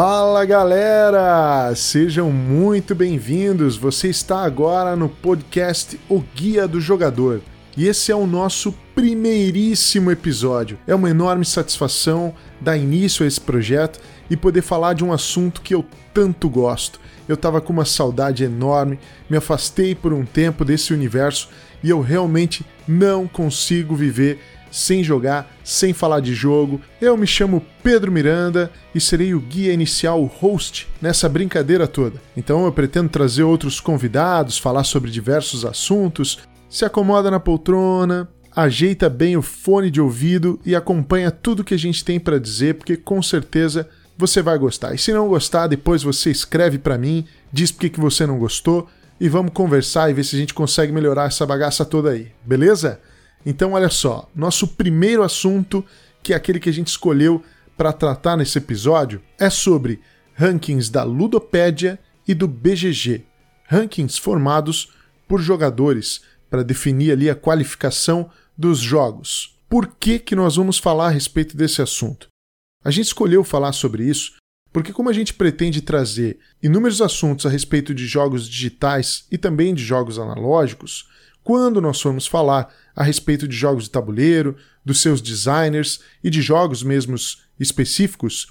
[0.00, 1.74] Fala galera!
[1.74, 3.76] Sejam muito bem-vindos.
[3.76, 7.40] Você está agora no podcast O Guia do Jogador.
[7.76, 10.78] E esse é o nosso primeiríssimo episódio.
[10.86, 13.98] É uma enorme satisfação dar início a esse projeto
[14.30, 17.00] e poder falar de um assunto que eu tanto gosto.
[17.26, 21.48] Eu estava com uma saudade enorme, me afastei por um tempo desse universo
[21.82, 24.38] e eu realmente não consigo viver
[24.70, 26.80] sem jogar, sem falar de jogo.
[27.00, 32.20] Eu me chamo Pedro Miranda e serei o guia inicial, o host nessa brincadeira toda.
[32.36, 36.38] Então eu pretendo trazer outros convidados, falar sobre diversos assuntos.
[36.68, 41.78] Se acomoda na poltrona, ajeita bem o fone de ouvido e acompanha tudo que a
[41.78, 44.94] gente tem para dizer, porque com certeza você vai gostar.
[44.94, 48.88] E se não gostar, depois você escreve para mim, diz por que você não gostou
[49.20, 53.00] e vamos conversar e ver se a gente consegue melhorar essa bagaça toda aí, beleza?
[53.44, 55.84] Então, olha só, nosso primeiro assunto,
[56.22, 57.42] que é aquele que a gente escolheu
[57.76, 60.00] para tratar nesse episódio, é sobre
[60.34, 63.24] rankings da Ludopédia e do BGG,
[63.64, 64.92] rankings formados
[65.26, 69.56] por jogadores para definir ali a qualificação dos jogos.
[69.68, 72.28] Por que, que nós vamos falar a respeito desse assunto?
[72.84, 74.36] A gente escolheu falar sobre isso
[74.72, 79.74] porque, como a gente pretende trazer inúmeros assuntos a respeito de jogos digitais e também
[79.74, 81.08] de jogos analógicos,
[81.42, 86.42] quando nós formos falar a respeito de jogos de tabuleiro, dos seus designers e de
[86.42, 88.48] jogos mesmos específicos,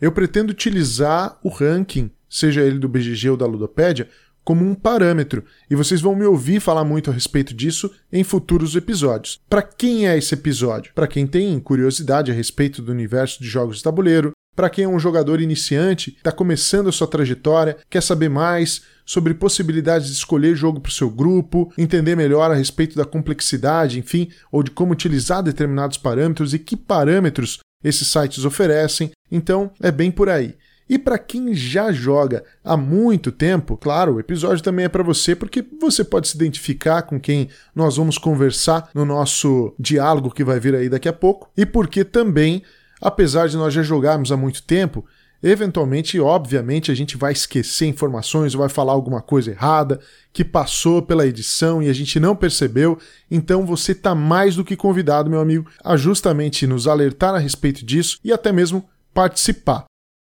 [0.00, 4.08] eu pretendo utilizar o ranking, seja ele do BGG ou da Ludopédia,
[4.44, 8.76] como um parâmetro, e vocês vão me ouvir falar muito a respeito disso em futuros
[8.76, 9.40] episódios.
[9.50, 10.92] Para quem é esse episódio?
[10.94, 14.88] Para quem tem curiosidade a respeito do universo de jogos de tabuleiro, para quem é
[14.88, 20.56] um jogador iniciante, está começando a sua trajetória, quer saber mais sobre possibilidades de escolher
[20.56, 24.92] jogo para o seu grupo, entender melhor a respeito da complexidade, enfim, ou de como
[24.92, 29.12] utilizar determinados parâmetros e que parâmetros esses sites oferecem.
[29.30, 30.56] Então, é bem por aí.
[30.88, 35.34] E para quem já joga há muito tempo, claro, o episódio também é para você
[35.34, 40.60] porque você pode se identificar com quem nós vamos conversar no nosso diálogo que vai
[40.60, 42.62] vir aí daqui a pouco, e porque também
[43.00, 45.04] Apesar de nós já jogarmos há muito tempo,
[45.42, 50.00] eventualmente, obviamente, a gente vai esquecer informações ou vai falar alguma coisa errada
[50.32, 52.98] que passou pela edição e a gente não percebeu.
[53.30, 57.84] Então você está mais do que convidado, meu amigo, a justamente nos alertar a respeito
[57.84, 59.84] disso e até mesmo participar.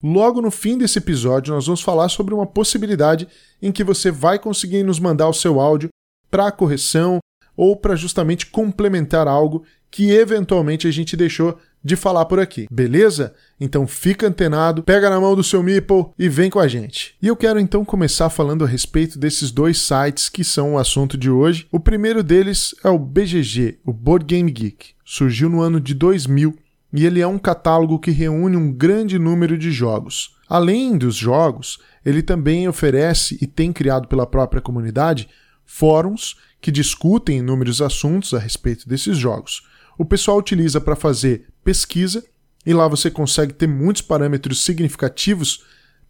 [0.04, 3.28] Logo no fim desse episódio, nós vamos falar sobre uma possibilidade
[3.62, 5.90] em que você vai conseguir nos mandar o seu áudio
[6.30, 7.20] para correção
[7.56, 13.34] ou para justamente complementar algo que eventualmente a gente deixou de falar por aqui, beleza?
[13.60, 17.16] Então fica antenado, pega na mão do seu Meeple e vem com a gente.
[17.22, 21.18] E eu quero então começar falando a respeito desses dois sites que são o assunto
[21.18, 21.68] de hoje.
[21.72, 24.92] O primeiro deles é o BGG, o Board Game Geek.
[25.04, 26.56] Surgiu no ano de 2000
[26.94, 30.36] e ele é um catálogo que reúne um grande número de jogos.
[30.48, 35.30] Além dos jogos, ele também oferece e tem criado pela própria comunidade
[35.66, 39.64] fóruns que discutem inúmeros assuntos a respeito desses jogos
[40.02, 42.26] o pessoal utiliza para fazer pesquisa
[42.66, 45.64] e lá você consegue ter muitos parâmetros significativos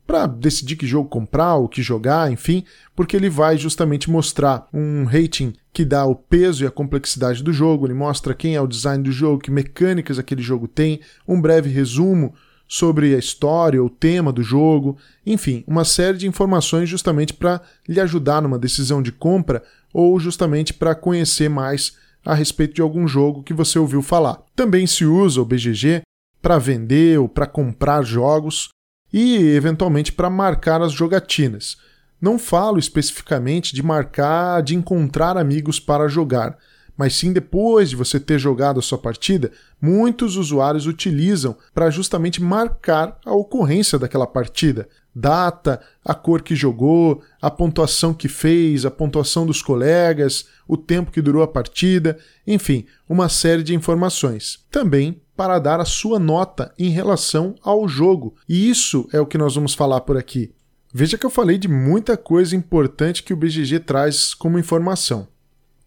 [0.08, 2.64] para decidir que jogo comprar, o que jogar, enfim,
[2.96, 7.52] porque ele vai justamente mostrar um rating que dá o peso e a complexidade do
[7.52, 11.42] jogo, ele mostra quem é o design do jogo, que mecânicas aquele jogo tem, um
[11.42, 12.34] breve resumo
[12.70, 18.00] sobre a história, o tema do jogo, enfim, uma série de informações justamente para lhe
[18.00, 19.62] ajudar numa decisão de compra
[19.94, 24.42] ou justamente para conhecer mais a respeito de algum jogo que você ouviu falar.
[24.56, 26.02] Também se usa o BGG
[26.42, 28.70] para vender ou para comprar jogos
[29.12, 31.78] e, eventualmente, para marcar as jogatinas.
[32.22, 36.58] Não falo especificamente de marcar, de encontrar amigos para jogar,
[36.96, 39.52] mas sim depois de você ter jogado a sua partida,
[39.82, 47.22] muitos usuários utilizam para justamente marcar a ocorrência daquela partida, data, a cor que jogou,
[47.42, 52.18] a pontuação que fez, a pontuação dos colegas, o tempo que durou a partida,
[52.48, 54.66] enfim, uma série de informações.
[54.72, 58.36] Também para dar a sua nota em relação ao jogo.
[58.48, 60.54] E isso é o que nós vamos falar por aqui.
[60.94, 65.28] Veja que eu falei de muita coisa importante que o BGG traz como informação.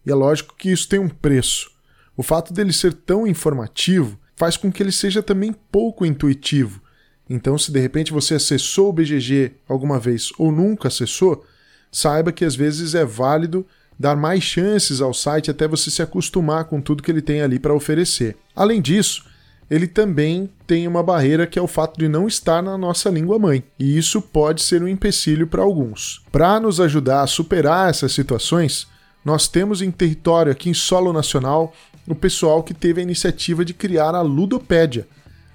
[0.05, 1.71] E é lógico que isso tem um preço.
[2.17, 6.81] O fato dele ser tão informativo faz com que ele seja também pouco intuitivo
[7.29, 11.43] então, se de repente você acessou o BGG alguma vez ou nunca acessou,
[11.91, 13.65] saiba que às vezes é válido
[13.97, 17.57] dar mais chances ao site até você se acostumar com tudo que ele tem ali
[17.57, 18.35] para oferecer.
[18.55, 19.25] Além disso,
[19.69, 23.39] ele também tem uma barreira que é o fato de não estar na nossa língua
[23.39, 26.21] mãe, e isso pode ser um empecilho para alguns.
[26.31, 28.87] Para nos ajudar a superar essas situações,
[29.23, 31.73] nós temos em território aqui em solo nacional
[32.07, 35.07] o pessoal que teve a iniciativa de criar a Ludopédia,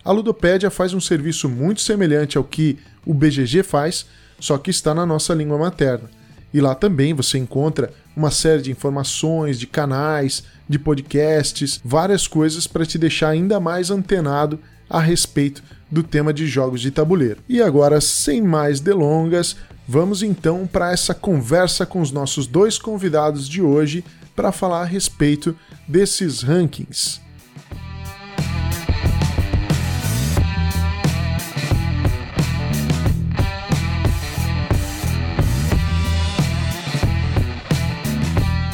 [0.04, 4.06] a Ludopédia faz um serviço muito semelhante ao que o BGG faz,
[4.38, 6.10] só que está na nossa língua materna.
[6.52, 12.66] E lá também você encontra uma série de informações, de canais, de podcasts, várias coisas
[12.66, 14.58] para te deixar ainda mais antenado
[14.88, 17.40] a respeito do tema de jogos de tabuleiro.
[17.48, 19.56] E agora, sem mais delongas,
[19.86, 24.04] vamos então para essa conversa com os nossos dois convidados de hoje
[24.34, 25.56] para falar a respeito
[25.86, 27.20] desses rankings.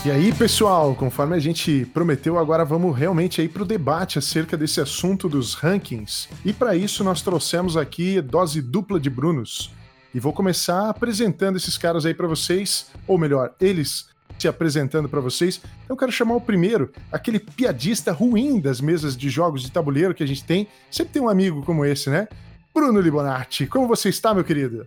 [0.07, 4.57] E aí, pessoal, conforme a gente prometeu, agora vamos realmente aí para o debate acerca
[4.57, 6.29] desse assunto dos rankings.
[6.45, 9.73] E para isso nós trouxemos aqui dose dupla de Brunos.
[10.15, 14.07] E vou começar apresentando esses caras aí para vocês, ou melhor, eles
[14.39, 15.61] se apresentando para vocês.
[15.89, 20.23] Eu quero chamar o primeiro, aquele piadista ruim das mesas de jogos de tabuleiro que
[20.23, 20.69] a gente tem.
[20.89, 22.29] Sempre tem um amigo como esse, né?
[22.73, 24.87] Bruno Libonati, como você está, meu querido?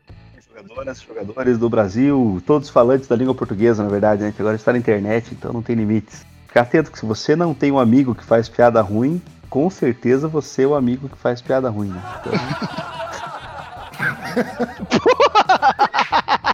[0.60, 4.34] Jogadoras, jogadores do Brasil, todos falantes da língua portuguesa, na verdade, né?
[4.36, 6.26] Que agora está na internet, então não tem limites.
[6.48, 10.28] Fica atento que se você não tem um amigo que faz piada ruim, com certeza
[10.28, 12.04] você é o amigo que faz piada ruim, né?
[12.20, 12.34] Então...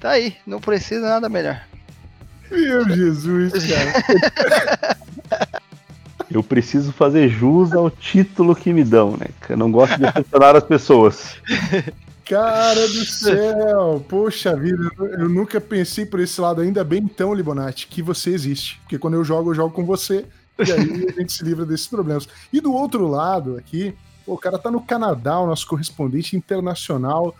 [0.00, 1.62] tá aí, não precisa nada melhor.
[2.50, 4.96] Meu Jesus, cara.
[6.28, 9.26] Eu preciso fazer jus ao título que me dão, né?
[9.48, 11.36] Eu não gosto de decepcionar as pessoas.
[12.26, 14.04] Cara do céu!
[14.08, 16.60] Poxa vida, eu nunca pensei por esse lado.
[16.60, 18.78] Ainda bem então, Libonati, que você existe.
[18.80, 20.26] Porque quando eu jogo, eu jogo com você.
[20.58, 22.28] E aí a gente se livra desses problemas.
[22.52, 23.94] E do outro lado aqui,
[24.26, 27.34] o cara tá no Canadá, o nosso correspondente internacional,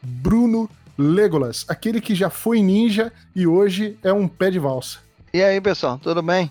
[0.00, 4.98] Bruno Legolas, aquele que já foi ninja e hoje é um pé de valsa.
[5.32, 6.50] E aí, pessoal, tudo bem?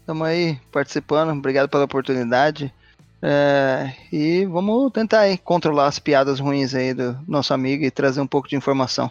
[0.00, 2.72] Estamos aí participando, obrigado pela oportunidade.
[3.26, 8.20] É, e vamos tentar aí controlar as piadas ruins aí do nosso amigo e trazer
[8.20, 9.10] um pouco de informação.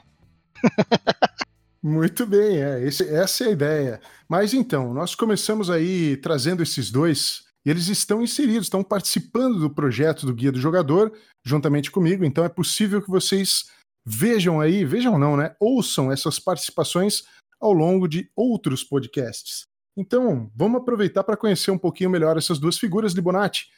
[1.81, 4.01] Muito bem, é, esse, essa é a ideia.
[4.30, 9.69] Mas então, nós começamos aí trazendo esses dois, e eles estão inseridos, estão participando do
[9.69, 11.12] projeto do Guia do Jogador,
[11.44, 13.65] juntamente comigo, então é possível que vocês
[14.06, 15.56] vejam aí, vejam não, né?
[15.60, 17.24] Ouçam essas participações
[17.60, 19.63] ao longo de outros podcasts.
[19.98, 23.69] Então, vamos aproveitar para conhecer um pouquinho melhor essas duas figuras, Libonati.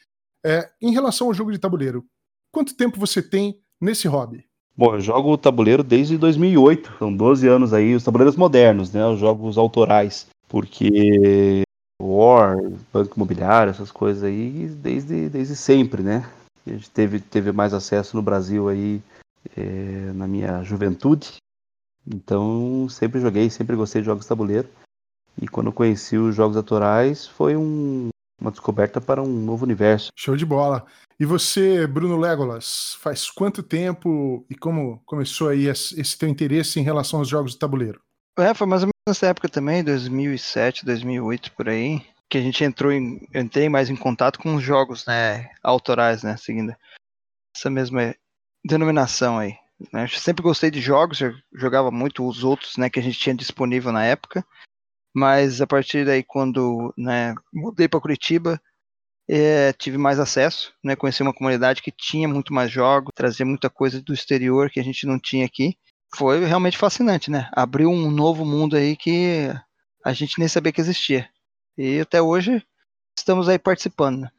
[0.48, 2.06] É, em relação ao jogo de tabuleiro,
[2.52, 4.46] quanto tempo você tem nesse hobby?
[4.78, 9.20] Bom, eu jogo tabuleiro desde 2008, são 12 anos aí, os tabuleiros modernos, né, os
[9.20, 11.64] jogos autorais, porque
[12.00, 12.58] War,
[12.94, 16.30] Banco Imobiliário, essas coisas aí, desde, desde sempre, né?
[16.68, 19.02] A gente teve, teve mais acesso no Brasil aí
[19.58, 21.38] é, na minha juventude,
[22.06, 24.70] então sempre joguei, sempre gostei de jogos de tabuleiro.
[25.42, 28.10] E quando eu conheci os jogos autorais, foi um,
[28.46, 30.10] uma descoberta para um novo universo.
[30.16, 30.86] Show de bola.
[31.20, 36.84] E você, Bruno Legolas, faz quanto tempo e como começou aí esse teu interesse em
[36.84, 38.02] relação aos jogos de tabuleiro?
[38.38, 42.64] É, foi mais ou menos nessa época também, 2007, 2008 por aí, que a gente
[42.64, 46.75] entrou em, entrei mais em contato com os jogos, né, autorais, né, seguindo
[47.56, 48.14] essa mesma
[48.66, 49.56] denominação aí.
[49.94, 50.04] Né?
[50.04, 53.34] Eu sempre gostei de jogos, eu jogava muito os outros, né, que a gente tinha
[53.34, 54.46] disponível na época.
[55.15, 58.62] Mas a partir daí, quando né, mudei para Curitiba,
[59.29, 63.69] é, tive mais acesso, né, conheci uma comunidade que tinha muito mais jogos, trazia muita
[63.69, 65.77] coisa do exterior que a gente não tinha aqui.
[66.13, 67.50] Foi realmente fascinante, né?
[67.53, 69.50] Abriu um novo mundo aí que
[70.03, 71.29] a gente nem sabia que existia.
[71.77, 72.62] E até hoje
[73.17, 74.19] estamos aí participando.
[74.22, 74.31] Né?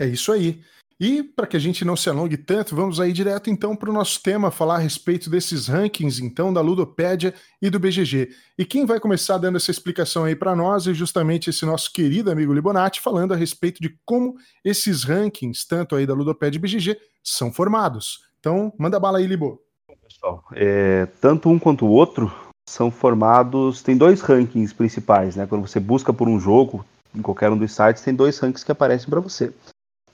[0.00, 0.60] É isso aí.
[0.98, 3.92] E para que a gente não se alongue tanto, vamos aí direto então para o
[3.92, 8.30] nosso tema, falar a respeito desses rankings então da Ludopédia e do BGG.
[8.56, 12.30] E quem vai começar dando essa explicação aí para nós é justamente esse nosso querido
[12.30, 16.96] amigo Libonati, falando a respeito de como esses rankings, tanto aí da Ludopédia e BGG,
[17.22, 18.20] são formados.
[18.38, 19.60] Então, manda bala aí, Libo.
[20.02, 22.32] Pessoal, é, tanto um quanto o outro
[22.68, 25.46] são formados, tem dois rankings principais, né?
[25.46, 26.84] Quando você busca por um jogo,
[27.14, 29.52] em qualquer um dos sites, tem dois rankings que aparecem para você.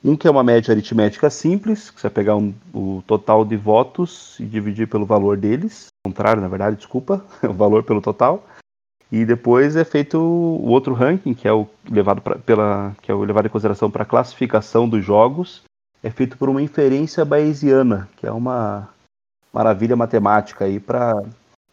[0.02, 3.57] Um que é uma média aritmética simples, que você vai pegar um, o total de
[3.57, 5.88] votos e dividir pelo valor deles.
[6.04, 8.45] Contrário, na verdade, desculpa, o valor pelo total.
[9.12, 13.14] E depois é feito o outro ranking, que é o levado pra, pela que é
[13.14, 15.62] o levado em consideração para a classificação dos jogos,
[16.02, 18.88] é feito por uma inferência bayesiana, que é uma
[19.52, 21.23] maravilha matemática aí para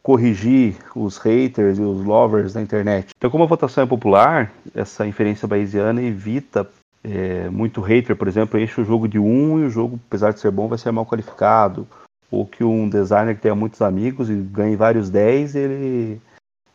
[0.02, 3.10] corrigir os haters e os lovers da internet.
[3.18, 6.68] Então, como a votação é popular, essa inferência bayesiana evita
[7.04, 10.40] é, muito hater, por exemplo, enche o jogo de um e o jogo, apesar de
[10.40, 11.88] ser bom, vai ser mal qualificado.
[12.30, 16.22] Ou que um designer que tenha muitos amigos e ganhe vários 10, ele,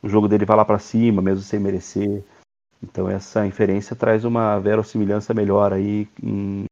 [0.02, 2.24] o jogo dele vai lá para cima, mesmo sem merecer.
[2.82, 6.64] Então essa inferência traz uma verossimilhança melhor aí em,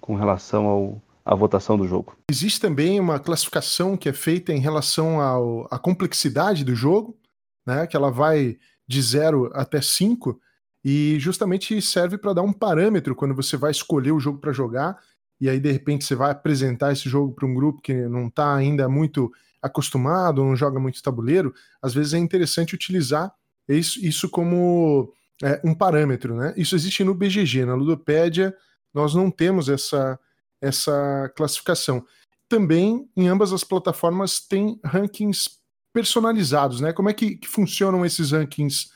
[0.00, 2.16] com relação ao, a votação do jogo.
[2.30, 7.16] Existe também uma classificação que é feita em relação ao, à complexidade do jogo,
[7.66, 7.86] né?
[7.86, 10.38] Que ela vai de 0 até 5
[10.84, 14.98] e justamente serve para dar um parâmetro quando você vai escolher o jogo para jogar
[15.40, 18.54] e aí de repente você vai apresentar esse jogo para um grupo que não está
[18.54, 23.32] ainda muito acostumado, não joga muito tabuleiro, às vezes é interessante utilizar
[23.68, 25.12] isso, isso como
[25.42, 26.52] é, um parâmetro, né?
[26.56, 28.54] Isso existe no BGG, na Ludopédia
[28.92, 30.18] nós não temos essa,
[30.60, 32.06] essa classificação.
[32.48, 35.58] Também em ambas as plataformas tem rankings
[35.92, 36.92] personalizados, né?
[36.92, 38.90] Como é que, que funcionam esses rankings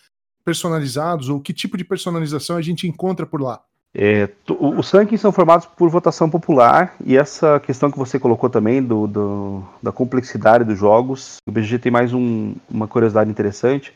[0.48, 3.60] personalizados ou que tipo de personalização a gente encontra por lá?
[3.94, 8.82] É, os rankings são formados por votação popular e essa questão que você colocou também
[8.82, 13.92] do, do da complexidade dos jogos, o BGG tem mais um, uma curiosidade interessante,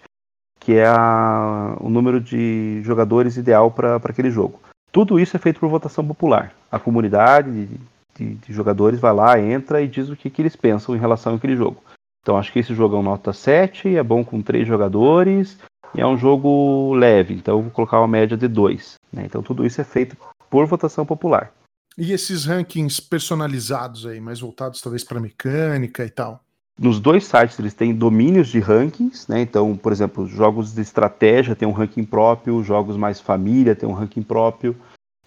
[0.60, 4.60] que é a, o número de jogadores ideal para aquele jogo.
[4.90, 6.52] Tudo isso é feito por votação popular.
[6.70, 7.80] A comunidade de,
[8.14, 11.34] de, de jogadores vai lá, entra e diz o que, que eles pensam em relação
[11.34, 11.82] àquele jogo.
[12.20, 15.58] Então acho que esse jogo é um nota 7, é bom com 3 jogadores,
[15.94, 18.94] e é um jogo leve, então eu vou colocar uma média de 2.
[19.12, 19.24] Né?
[19.26, 20.16] Então tudo isso é feito
[20.50, 21.52] por votação popular.
[21.96, 26.42] E esses rankings personalizados aí, mais voltados talvez para mecânica e tal?
[26.78, 29.42] Nos dois sites eles têm domínios de rankings, né?
[29.42, 33.92] Então, por exemplo, jogos de estratégia tem um ranking próprio, jogos mais família tem um
[33.92, 34.74] ranking próprio,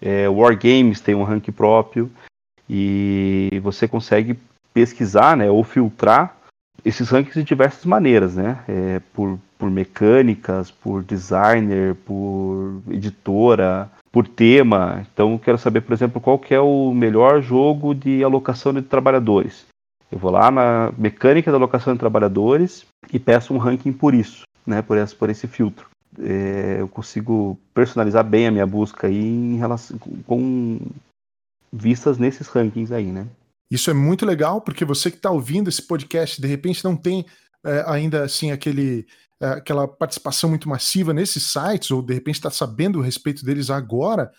[0.00, 2.10] é, Wargames tem um ranking próprio,
[2.68, 4.38] e você consegue
[4.74, 6.36] pesquisar né, ou filtrar
[6.84, 8.58] esses rankings de diversas maneiras, né?
[8.68, 15.04] É, por, por mecânicas, por designer, por editora, por tema.
[15.12, 19.66] Então, quero saber, por exemplo, qual que é o melhor jogo de alocação de trabalhadores.
[20.10, 24.42] Eu vou lá na mecânica da alocação de trabalhadores e peço um ranking por isso,
[24.66, 24.80] né?
[24.82, 25.88] Por esse, por esse filtro.
[26.18, 30.78] É, eu consigo personalizar bem a minha busca aí em relação com
[31.72, 33.26] vistas nesses rankings aí, né?
[33.70, 37.26] Isso é muito legal, porque você que está ouvindo esse podcast, de repente não tem
[37.64, 39.06] é, ainda assim aquele,
[39.40, 43.70] é, aquela participação muito massiva nesses sites, ou de repente está sabendo a respeito deles
[43.70, 44.30] agora,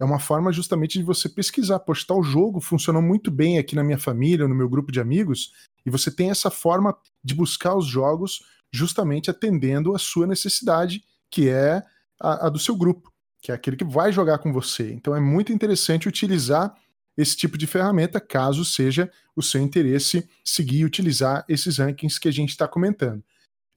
[0.00, 1.78] é uma forma justamente de você pesquisar.
[1.80, 5.52] Poxa, tal jogo funcionou muito bem aqui na minha família, no meu grupo de amigos,
[5.84, 11.50] e você tem essa forma de buscar os jogos justamente atendendo a sua necessidade, que
[11.50, 11.82] é
[12.18, 14.90] a, a do seu grupo, que é aquele que vai jogar com você.
[14.90, 16.74] Então é muito interessante utilizar
[17.16, 22.28] esse tipo de ferramenta, caso seja o seu interesse seguir e utilizar esses rankings que
[22.28, 23.22] a gente está comentando.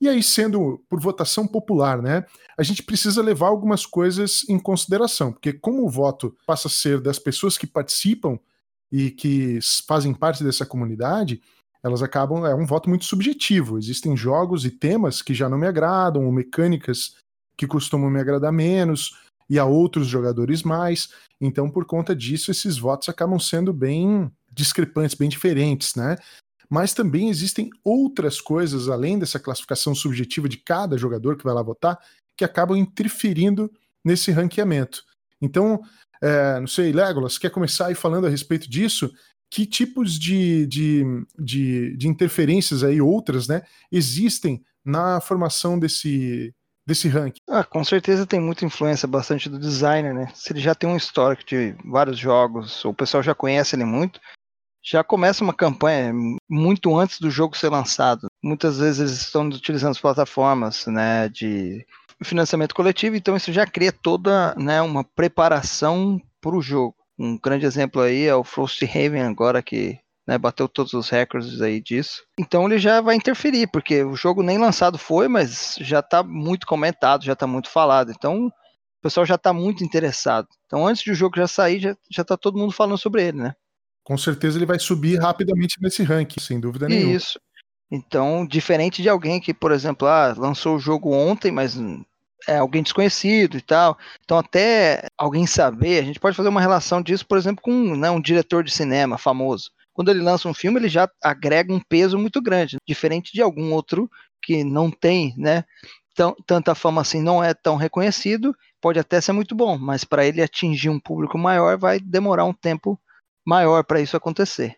[0.01, 2.25] E aí, sendo por votação popular, né,
[2.57, 6.99] a gente precisa levar algumas coisas em consideração, porque como o voto passa a ser
[6.99, 8.37] das pessoas que participam
[8.91, 11.41] e que fazem parte dessa comunidade,
[11.81, 13.77] elas acabam, é um voto muito subjetivo.
[13.77, 17.15] Existem jogos e temas que já não me agradam, ou mecânicas
[17.57, 19.17] que costumam me agradar menos,
[19.53, 21.09] e a outros jogadores mais.
[21.39, 26.15] Então, por conta disso, esses votos acabam sendo bem discrepantes, bem diferentes, né?
[26.67, 31.61] Mas também existem outras coisas além dessa classificação subjetiva de cada jogador que vai lá
[31.61, 31.99] votar
[32.35, 33.71] que acabam interferindo
[34.03, 35.03] nesse ranqueamento.
[35.39, 35.83] Então,
[36.19, 39.13] é, não sei, Legolas, quer começar aí falando a respeito disso?
[39.51, 41.03] Que tipos de, de,
[41.37, 46.51] de, de interferências aí, outras, né, existem na formação desse,
[46.87, 47.42] desse ranking?
[47.55, 50.27] Ah, com certeza tem muita influência, bastante do designer, né?
[50.33, 53.85] Se ele já tem um histórico de vários jogos, ou o pessoal já conhece ele
[53.85, 54.19] muito,
[54.83, 56.11] já começa uma campanha
[56.49, 58.25] muito antes do jogo ser lançado.
[58.43, 61.85] Muitas vezes eles estão utilizando as plataformas né, de
[62.23, 66.95] financiamento coletivo, então isso já cria toda né, uma preparação para o jogo.
[67.19, 71.81] Um grande exemplo aí é o Frosthaven agora que né, bateu todos os recordes aí
[71.81, 72.23] disso.
[72.39, 76.65] Então ele já vai interferir, porque o jogo nem lançado foi, mas já está muito
[76.65, 78.11] comentado, já está muito falado.
[78.11, 78.51] Então o
[79.01, 80.47] pessoal já está muito interessado.
[80.65, 83.37] Então antes de o jogo já sair, já, já tá todo mundo falando sobre ele,
[83.37, 83.53] né?
[84.03, 87.13] Com certeza ele vai subir rapidamente nesse ranking, sem dúvida nenhuma.
[87.13, 87.39] Isso.
[87.91, 91.77] Então, diferente de alguém que, por exemplo, ah, lançou o jogo ontem, mas
[92.47, 93.97] é alguém desconhecido e tal.
[94.23, 98.09] Então, até alguém saber, a gente pode fazer uma relação disso, por exemplo, com né,
[98.09, 102.17] um diretor de cinema famoso quando ele lança um filme, ele já agrega um peso
[102.17, 104.09] muito grande, diferente de algum outro
[104.41, 105.63] que não tem, né?
[106.15, 110.25] Tão, tanta fama assim, não é tão reconhecido, pode até ser muito bom, mas para
[110.25, 112.99] ele atingir um público maior vai demorar um tempo
[113.45, 114.75] maior para isso acontecer.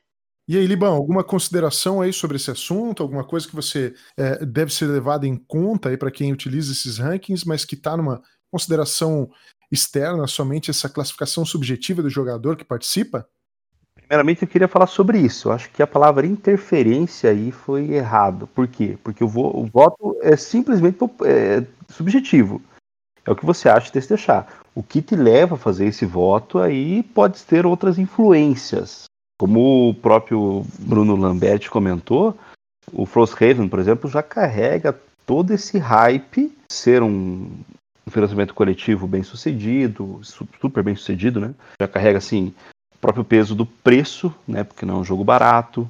[0.47, 3.01] E aí, Libão, alguma consideração aí sobre esse assunto?
[3.01, 6.99] Alguma coisa que você é, deve ser levada em conta aí para quem utiliza esses
[6.99, 9.27] rankings, mas que está numa consideração
[9.71, 13.27] externa, somente essa classificação subjetiva do jogador que participa?
[14.07, 15.49] Primeiramente, eu queria falar sobre isso.
[15.49, 18.47] Eu acho que a palavra interferência aí foi errado.
[18.47, 18.97] Por quê?
[19.03, 22.61] Porque o, vo o voto é simplesmente é, subjetivo.
[23.25, 24.61] É o que você acha de se deixar.
[24.75, 29.05] O que te leva a fazer esse voto aí pode ter outras influências.
[29.39, 32.37] Como o próprio Bruno Lambert comentou,
[32.93, 37.49] o Frosthaven, por exemplo, já carrega todo esse hype ser um
[38.07, 40.21] financiamento coletivo bem sucedido,
[40.61, 41.55] super bem sucedido, né?
[41.81, 42.53] Já carrega assim
[43.05, 44.63] próprio peso do preço, né?
[44.63, 45.87] Porque não é um jogo barato.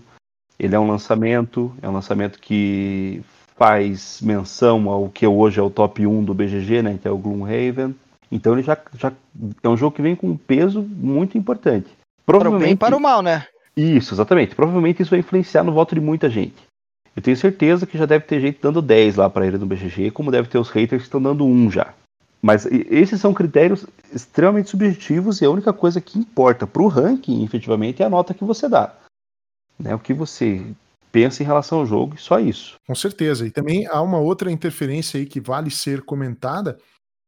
[0.60, 3.22] Ele é um lançamento, é um lançamento que
[3.56, 7.00] faz menção ao que hoje é o top 1 do BGG, né?
[7.02, 7.96] Que é o Gloomhaven.
[8.30, 9.14] Então ele já, já
[9.64, 11.88] é um jogo que vem com um peso muito importante.
[12.26, 13.46] Provavelmente, para o bem para o mal, né?
[13.78, 14.54] Isso, exatamente.
[14.54, 16.64] Provavelmente isso vai influenciar no voto de muita gente.
[17.16, 20.12] Eu tenho certeza que já deve ter gente dando 10 lá para ele no BGG,
[20.12, 21.94] como deve ter os haters que estão dando 1 já.
[22.46, 27.44] Mas esses são critérios extremamente subjetivos e a única coisa que importa para o ranking,
[27.44, 28.96] efetivamente, é a nota que você dá.
[29.80, 29.96] Né?
[29.96, 30.64] O que você
[31.12, 32.76] pensa em relação ao jogo e só isso.
[32.86, 33.48] Com certeza.
[33.48, 36.78] E também há uma outra interferência aí que vale ser comentada,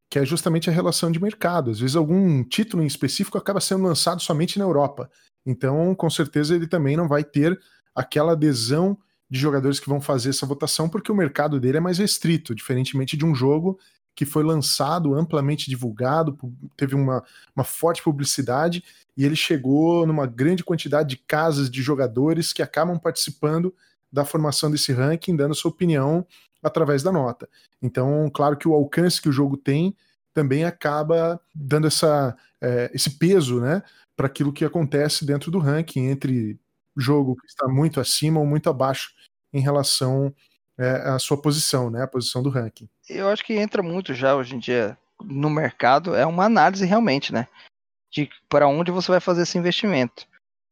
[0.08, 1.72] que é justamente a relação de mercado.
[1.72, 5.10] Às vezes algum título em específico acaba sendo lançado somente na Europa.
[5.44, 7.58] Então, com certeza, ele também não vai ter
[7.92, 8.96] aquela adesão
[9.28, 13.16] de jogadores que vão fazer essa votação, porque o mercado dele é mais restrito, diferentemente
[13.16, 13.80] de um jogo
[14.18, 16.36] que foi lançado, amplamente divulgado,
[16.76, 17.22] teve uma,
[17.54, 18.82] uma forte publicidade
[19.16, 23.72] e ele chegou numa grande quantidade de casas de jogadores que acabam participando
[24.12, 26.26] da formação desse ranking, dando sua opinião
[26.60, 27.48] através da nota.
[27.80, 29.96] Então, claro que o alcance que o jogo tem
[30.34, 33.84] também acaba dando essa, é, esse peso né,
[34.16, 36.58] para aquilo que acontece dentro do ranking, entre
[36.96, 39.12] jogo que está muito acima ou muito abaixo
[39.52, 40.34] em relação
[40.76, 42.88] é, à sua posição, né, a posição do ranking.
[43.08, 47.32] Eu acho que entra muito já hoje em dia no mercado, é uma análise realmente,
[47.32, 47.48] né,
[48.10, 50.26] de para onde você vai fazer esse investimento.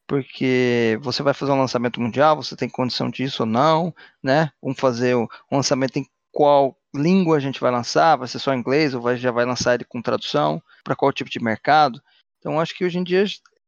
[0.08, 4.52] Porque você vai fazer um lançamento mundial, você tem condição disso ou não, né?
[4.62, 8.94] Vamos fazer um lançamento em qual língua a gente vai lançar, vai ser só inglês
[8.94, 12.00] ou vai, já vai lançar ele com tradução, para qual tipo de mercado.
[12.38, 13.24] Então, acho que hoje em dia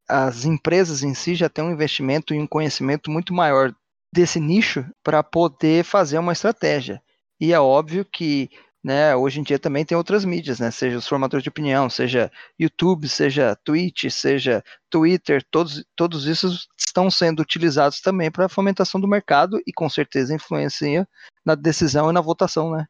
[0.08, 3.74] as empresas em si já têm um investimento e um conhecimento muito maior
[4.14, 7.02] desse nicho para poder fazer uma estratégia.
[7.40, 8.48] E é óbvio que
[8.82, 12.30] né, hoje em dia também tem outras mídias, né, seja os formadores de opinião, seja
[12.58, 19.00] YouTube, seja Twitch, seja Twitter, todos, todos esses estão sendo utilizados também para a fomentação
[19.00, 21.06] do mercado e com certeza influencia
[21.44, 22.86] na decisão e na votação né,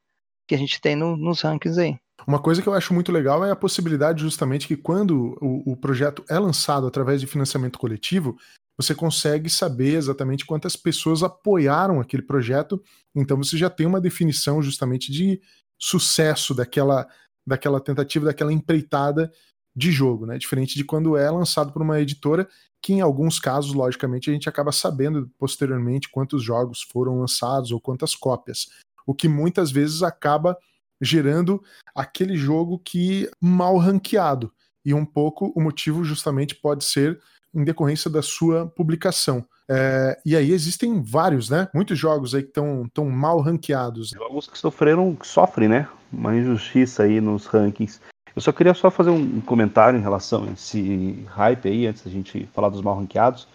[0.46, 1.96] que a gente tem no, nos rankings aí.
[2.27, 5.77] Uma coisa que eu acho muito legal é a possibilidade justamente que quando o, o
[5.77, 8.37] projeto é lançado através de financiamento coletivo,
[8.77, 12.83] você consegue saber exatamente quantas pessoas apoiaram aquele projeto.
[13.14, 15.40] Então você já tem uma definição justamente de
[15.78, 17.08] sucesso daquela,
[17.46, 19.32] daquela tentativa, daquela empreitada
[19.74, 20.36] de jogo, né?
[20.38, 22.48] Diferente de quando é lançado por uma editora,
[22.82, 27.80] que em alguns casos, logicamente, a gente acaba sabendo posteriormente quantos jogos foram lançados ou
[27.80, 28.68] quantas cópias.
[29.06, 30.56] O que muitas vezes acaba
[31.00, 31.62] gerando
[31.94, 34.52] aquele jogo que mal ranqueado.
[34.84, 37.20] E um pouco o motivo justamente pode ser
[37.59, 39.44] em decorrência da sua publicação.
[39.68, 41.68] É, e aí existem vários, né?
[41.75, 44.11] Muitos jogos aí que estão tão mal ranqueados.
[44.11, 45.88] Jogos que sofreram, que sofrem, né?
[46.12, 48.01] Uma injustiça aí nos rankings.
[48.35, 52.11] Eu só queria só fazer um comentário em relação a esse hype aí, antes da
[52.11, 53.49] gente falar dos mal ranqueados,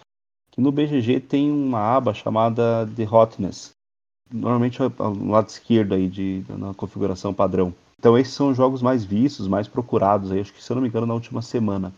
[0.50, 3.72] que no BGG tem uma aba chamada The Hotness,
[4.30, 7.74] normalmente no lado esquerdo aí de, na configuração padrão.
[7.98, 10.82] Então esses são os jogos mais vistos, mais procurados aí, acho que se eu não
[10.82, 11.92] me engano na última semana.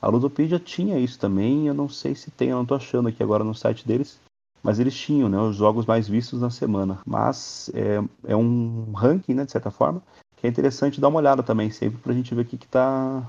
[0.00, 3.22] A Ludopedia tinha isso também, eu não sei se tem, eu não estou achando aqui
[3.22, 4.18] agora no site deles,
[4.62, 6.98] mas eles tinham, né, os jogos mais vistos na semana.
[7.06, 10.02] Mas é, é um ranking, né, de certa forma,
[10.36, 13.22] que é interessante dar uma olhada também sempre para a gente ver o que está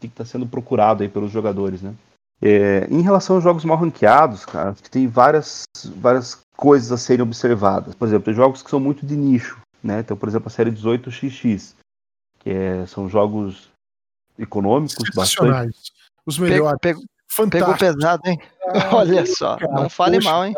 [0.00, 1.92] que está sendo procurado aí pelos jogadores, né?
[2.40, 5.64] É, em relação aos jogos mal ranqueados, cara, que tem várias,
[5.96, 7.96] várias coisas a serem observadas.
[7.96, 10.00] Por exemplo, tem jogos que são muito de nicho, né?
[10.00, 11.74] Então, por exemplo, a série 18XX,
[12.38, 13.68] que é, são jogos
[14.38, 15.76] econômicos bastante.
[16.24, 16.78] Os melhores.
[16.80, 17.04] Pegou,
[17.36, 18.38] pegou, pegou pesado, hein?
[18.66, 20.54] Ah, Olha só, cara, não fale poxa, mal, hein?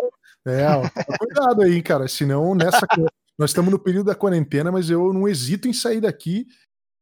[0.46, 0.82] É, ó,
[1.18, 2.08] cuidado aí, cara.
[2.08, 2.86] Senão, nessa.
[3.38, 6.46] nós estamos no período da quarentena, mas eu não hesito em sair daqui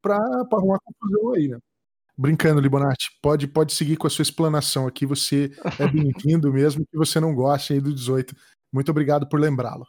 [0.01, 0.17] para
[0.53, 1.59] arrumar confusão aí, né?
[2.17, 5.07] Brincando, Libonati, pode, pode seguir com a sua explanação aqui.
[5.07, 8.35] Você é bem-vindo mesmo que você não goste aí do 18.
[8.73, 9.85] Muito obrigado por lembrá-lo.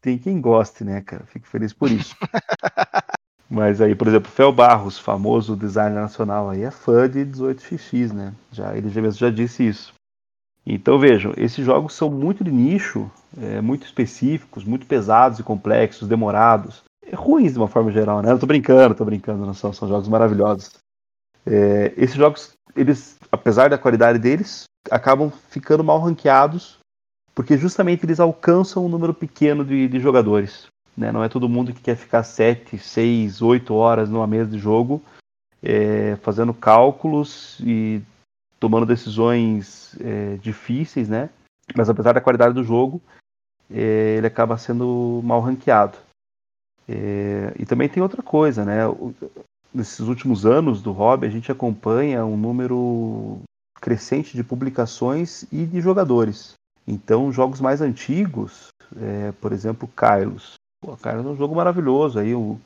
[0.00, 1.26] Tem quem goste, né, cara?
[1.26, 2.14] Fico feliz por isso.
[3.54, 8.32] Mas aí, por exemplo, Fel Barros, famoso designer nacional, aí é fã de 18xx, né?
[8.50, 9.92] Já, ele já mesmo já disse isso.
[10.64, 16.08] Então vejam, esses jogos são muito de nicho, é, muito específicos, muito pesados e complexos,
[16.08, 16.82] demorados.
[17.04, 18.32] É ruins de uma forma geral, né?
[18.32, 20.70] Eu tô brincando, tô brincando, não são, são jogos maravilhosos.
[21.44, 26.78] É, esses jogos, eles, apesar da qualidade deles, acabam ficando mal ranqueados
[27.34, 30.71] porque justamente eles alcançam um número pequeno de, de jogadores.
[30.96, 31.10] Né?
[31.10, 35.02] Não é todo mundo que quer ficar 7, 6, 8 horas numa mesa de jogo
[35.62, 38.02] é, fazendo cálculos e
[38.58, 41.30] tomando decisões é, difíceis, né?
[41.76, 43.00] Mas apesar da qualidade do jogo,
[43.70, 45.96] é, ele acaba sendo mal ranqueado.
[46.88, 48.80] É, e também tem outra coisa, né?
[49.72, 53.40] Nesses últimos anos do hobby, a gente acompanha um número
[53.80, 56.54] crescente de publicações e de jogadores.
[56.86, 60.54] Então, jogos mais antigos, é, por exemplo, Kylos.
[60.82, 62.58] Pô, Kylos é um jogo maravilhoso, aí um,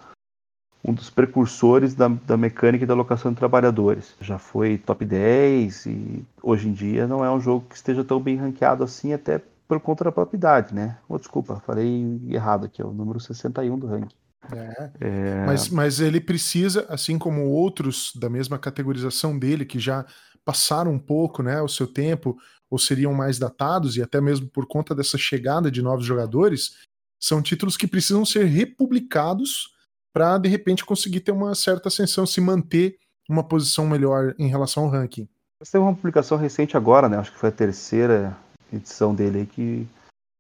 [0.83, 4.15] um dos precursores da, da mecânica e da alocação de trabalhadores.
[4.23, 8.19] Já foi top 10 e hoje em dia não é um jogo que esteja tão
[8.19, 10.97] bem ranqueado assim, até por conta da própria idade, né?
[11.07, 14.17] Oh, desculpa, falei errado aqui, é o número 61 do ranking.
[14.51, 14.91] É.
[15.01, 15.45] É...
[15.45, 20.07] Mas, mas ele precisa, assim como outros da mesma categorização dele, que já
[20.43, 22.39] passaram um pouco né, o seu tempo,
[22.71, 26.87] ou seriam mais datados, e até mesmo por conta dessa chegada de novos jogadores,
[27.27, 29.75] são títulos que precisam ser republicados
[30.13, 32.97] para de repente conseguir ter uma certa ascensão, se manter
[33.29, 35.29] uma posição melhor em relação ao ranking.
[35.61, 37.19] Você tem uma publicação recente agora, né?
[37.19, 38.37] Acho que foi a terceira
[38.73, 39.89] edição dele aí que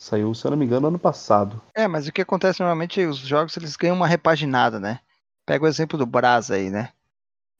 [0.00, 1.60] saiu, se eu não me engano, ano passado.
[1.74, 5.00] É, mas o que acontece normalmente, os jogos eles ganham uma repaginada, né?
[5.44, 6.90] Pega o exemplo do Brasa aí, né?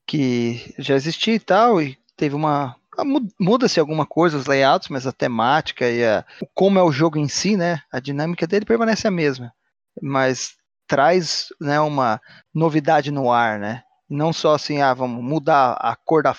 [0.07, 2.77] Que já existia e tal, e teve uma.
[2.97, 3.05] Ah,
[3.39, 7.29] muda-se alguma coisa, os layouts, mas a temática e a, como é o jogo em
[7.29, 7.81] si, né?
[7.93, 9.53] A dinâmica dele permanece a mesma.
[10.01, 10.57] Mas
[10.87, 12.21] traz né, uma
[12.55, 13.83] novidade no ar, né?
[14.09, 16.35] Não só assim, ah, vamos mudar a cor da,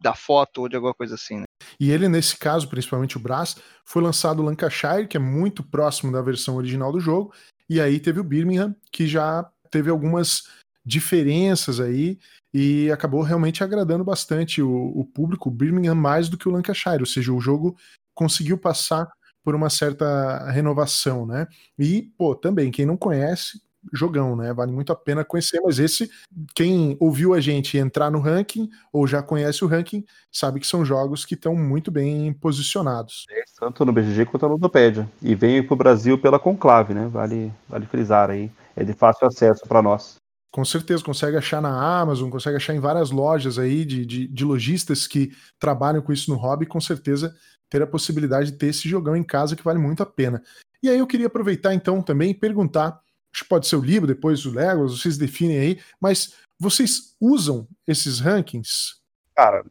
[0.00, 1.40] da foto ou de alguma coisa assim.
[1.40, 1.44] Né?
[1.78, 6.10] E ele, nesse caso, principalmente o Brass, foi lançado o Lancashire, que é muito próximo
[6.10, 7.32] da versão original do jogo,
[7.68, 10.48] e aí teve o Birmingham, que já teve algumas
[10.84, 12.18] diferenças aí
[12.52, 17.00] e acabou realmente agradando bastante o, o público, o Birmingham mais do que o Lancashire,
[17.00, 17.76] ou seja, o jogo
[18.14, 19.08] conseguiu passar
[19.42, 21.46] por uma certa renovação, né?
[21.78, 23.58] E, pô, também, quem não conhece,
[23.92, 24.52] jogão, né?
[24.52, 26.10] Vale muito a pena conhecer, mas esse,
[26.54, 30.84] quem ouviu a gente entrar no ranking ou já conhece o ranking, sabe que são
[30.84, 33.24] jogos que estão muito bem posicionados.
[33.30, 35.08] É, tanto no BGG quanto no Ludopédia.
[35.22, 37.08] E vem para o Brasil pela Conclave, né?
[37.08, 38.50] Vale, vale frisar aí.
[38.76, 40.19] É de fácil acesso para nós.
[40.50, 44.44] Com certeza, consegue achar na Amazon, consegue achar em várias lojas aí de, de, de
[44.44, 47.34] lojistas que trabalham com isso no hobby, com certeza
[47.68, 50.42] ter a possibilidade de ter esse jogão em casa que vale muito a pena.
[50.82, 53.00] E aí eu queria aproveitar então também e perguntar
[53.32, 57.66] acho que pode ser o livro, depois o Legos, vocês definem aí, mas vocês usam
[57.86, 58.96] esses rankings?
[59.34, 59.64] Cara,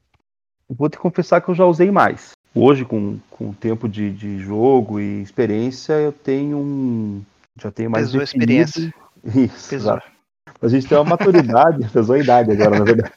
[0.70, 2.32] vou te confessar que eu já usei mais.
[2.56, 7.22] Hoje, com, com tempo de, de jogo e experiência, eu tenho um.
[7.62, 8.08] Já tenho mais.
[8.08, 8.52] Pesou definido.
[8.52, 8.94] experiência.
[9.24, 9.94] Isso, Pesou.
[9.94, 10.19] Exato.
[10.62, 13.14] A gente tem uma maturidade, pesou a idade agora, na verdade.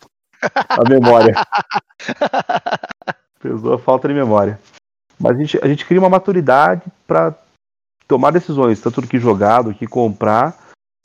[0.69, 1.35] A memória.
[3.41, 4.59] Pesou a falta de memória.
[5.19, 7.35] Mas a gente, a gente cria uma maturidade para
[8.09, 10.57] tomar decisões, tanto do que jogar, do que comprar,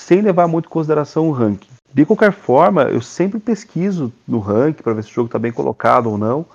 [0.02, 1.70] sem levar muito em consideração o ranking.
[1.94, 5.52] De qualquer forma, eu sempre pesquiso no ranking para ver se o jogo está bem
[5.52, 6.46] colocado ou não,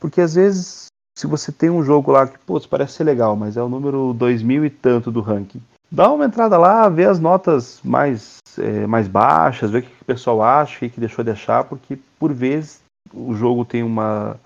[0.00, 0.86] porque às vezes,
[1.16, 4.14] se você tem um jogo lá que, pô, parece ser legal, mas é o número
[4.14, 5.60] 2000 e tanto do ranking,
[5.90, 10.04] dá uma entrada lá, vê as notas mais, é, mais baixas, vê o que o
[10.04, 12.80] pessoal acha, o que, que deixou de achar, porque por vezes
[13.12, 14.38] o jogo tem uma,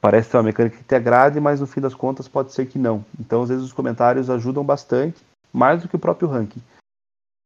[0.00, 2.78] parece ter uma mecânica que te agrade, mas no fim das contas pode ser que
[2.78, 3.04] não.
[3.18, 6.62] Então, às vezes, os comentários ajudam bastante, mais do que o próprio ranking.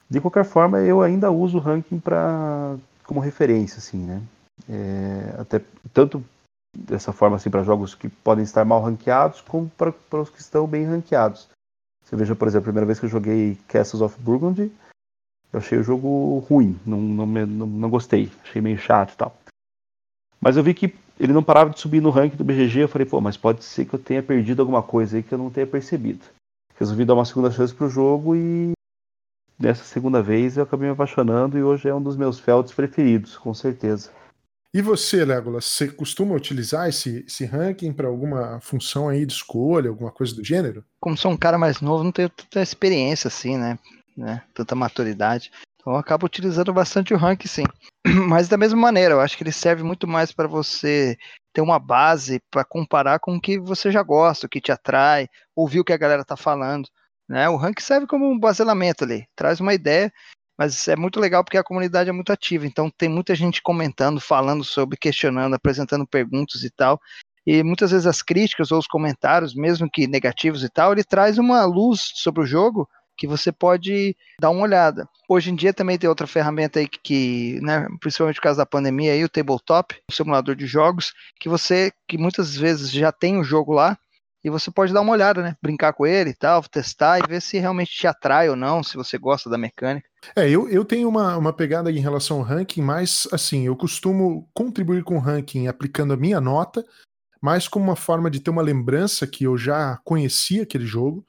[0.09, 4.23] De qualquer forma, eu ainda uso o ranking para como referência, assim, né?
[4.69, 5.61] É, até
[5.93, 6.25] tanto
[6.77, 10.67] dessa forma assim para jogos que podem estar mal ranqueados, como para os que estão
[10.67, 11.49] bem ranqueados.
[12.05, 14.71] Você veja, por exemplo, a primeira vez que eu joguei Castles of Burgundy,
[15.55, 19.37] eu achei o jogo ruim, não, não, não, não gostei, achei meio chato e tal.
[20.41, 22.81] Mas eu vi que ele não parava de subir no ranking do BGG.
[22.81, 25.39] Eu falei, pô, mas pode ser que eu tenha perdido alguma coisa aí que eu
[25.39, 26.25] não tenha percebido.
[26.79, 28.73] Resolvi dar uma segunda chance pro jogo e
[29.59, 33.39] dessa segunda vez eu acabei me apaixonando e hoje é um dos meus felds preferidos,
[33.39, 34.11] com certeza.
[34.75, 39.89] E você, Legolas, você costuma utilizar esse, esse ranking para alguma função aí de escolha,
[39.89, 40.85] alguma coisa do gênero?
[41.01, 43.79] Como sou um cara mais novo, não tenho tanta experiência assim, né?
[44.17, 44.43] Né?
[44.53, 45.51] Tanta maturidade.
[45.85, 47.65] Então eu acabo utilizando bastante o rank, sim.
[48.29, 51.17] Mas da mesma maneira, eu acho que ele serve muito mais para você
[51.53, 55.29] ter uma base para comparar com o que você já gosta, o que te atrai,
[55.55, 56.89] ouvir o que a galera está falando.
[57.29, 57.49] Né?
[57.49, 60.13] O rank serve como um baselamento ali, traz uma ideia,
[60.59, 64.21] mas é muito legal porque a comunidade é muito ativa, então tem muita gente comentando,
[64.21, 67.01] falando sobre, questionando, apresentando perguntas e tal.
[67.47, 71.37] E muitas vezes as críticas ou os comentários, mesmo que negativos e tal, ele traz
[71.37, 75.09] uma luz sobre o jogo que você pode dar uma olhada.
[75.29, 79.13] Hoje em dia também tem outra ferramenta aí que, né, principalmente por causa da pandemia
[79.13, 83.45] aí, o tabletop, o simulador de jogos, que você que muitas vezes já tem o
[83.45, 83.97] jogo lá
[84.45, 87.41] e você pode dar uma olhada, né, brincar com ele e tal, testar e ver
[87.41, 90.07] se realmente te atrai ou não, se você gosta da mecânica.
[90.37, 94.49] É, eu, eu tenho uma, uma pegada em relação ao ranking, mas assim, eu costumo
[94.53, 96.85] contribuir com o ranking aplicando a minha nota,
[97.41, 101.25] mais como uma forma de ter uma lembrança que eu já conhecia aquele jogo.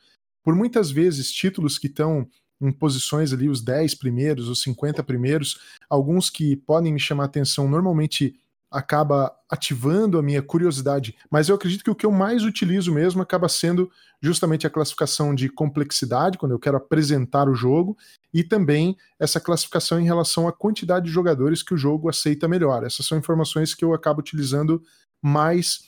[0.46, 2.28] Por muitas vezes, títulos que estão
[2.62, 7.68] em posições ali, os 10 primeiros, os 50 primeiros, alguns que podem me chamar atenção,
[7.68, 8.40] normalmente
[8.72, 13.22] acaba ativando a minha curiosidade, mas eu acredito que o que eu mais utilizo mesmo
[13.22, 13.90] acaba sendo
[14.22, 17.98] justamente a classificação de complexidade, quando eu quero apresentar o jogo,
[18.34, 22.84] e também essa classificação em relação à quantidade de jogadores que o jogo aceita melhor.
[22.84, 24.84] Essas são informações que eu acabo utilizando
[25.22, 25.80] mais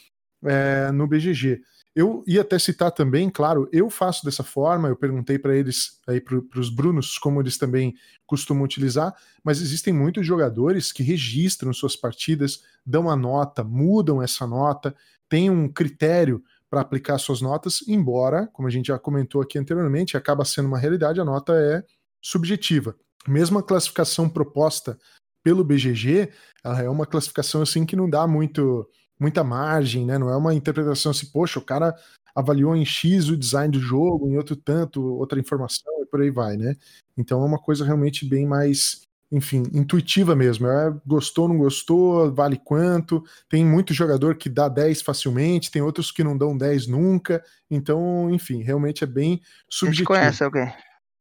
[0.45, 1.61] é, no BGG.
[1.97, 6.21] Eu ia até citar também, claro, eu faço dessa forma, eu perguntei para eles, aí
[6.21, 7.95] para os Brunos, como eles também
[8.27, 14.45] costumam utilizar, mas existem muitos jogadores que registram suas partidas, dão a nota, mudam essa
[14.45, 14.95] nota,
[15.27, 20.15] tem um critério para aplicar suas notas, embora, como a gente já comentou aqui anteriormente,
[20.15, 21.83] acaba sendo uma realidade, a nota é
[22.21, 22.95] subjetiva.
[23.27, 24.99] Mesmo a classificação proposta
[25.43, 26.29] pelo BGG,
[26.63, 28.87] ela é uma classificação assim que não dá muito
[29.19, 30.17] muita margem, né?
[30.17, 31.95] Não é uma interpretação assim, poxa, o cara
[32.35, 36.29] avaliou em X o design do jogo, em outro tanto, outra informação e por aí
[36.29, 36.75] vai, né?
[37.17, 39.01] Então é uma coisa realmente bem mais,
[39.31, 40.67] enfim, intuitiva mesmo.
[40.67, 43.23] É, gostou, não gostou, vale quanto.
[43.49, 47.43] Tem muito jogador que dá 10 facilmente, tem outros que não dão 10 nunca.
[47.71, 50.13] Então, enfim, realmente é bem subjetivo.
[50.13, 50.71] A gente conhece alguém.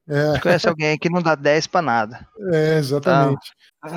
[0.09, 0.39] É.
[0.41, 2.29] Conhece alguém que não dá 10 para nada.
[2.53, 3.53] É, exatamente.
[3.83, 3.89] Ah.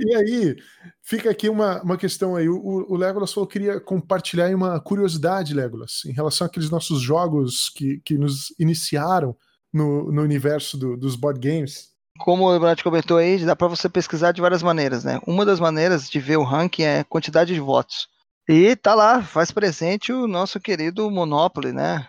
[0.00, 0.56] e aí,
[1.02, 2.48] fica aqui uma, uma questão aí.
[2.48, 7.68] O, o Legolas falou que queria compartilhar uma curiosidade, Legolas, em relação àqueles nossos jogos
[7.74, 9.36] que, que nos iniciaram
[9.72, 11.88] no, no universo do, dos board games.
[12.18, 15.20] Como o Brad comentou aí, dá para você pesquisar de várias maneiras, né?
[15.26, 18.08] Uma das maneiras de ver o ranking é quantidade de votos.
[18.48, 22.06] E tá lá, faz presente o nosso querido Monopoly, né?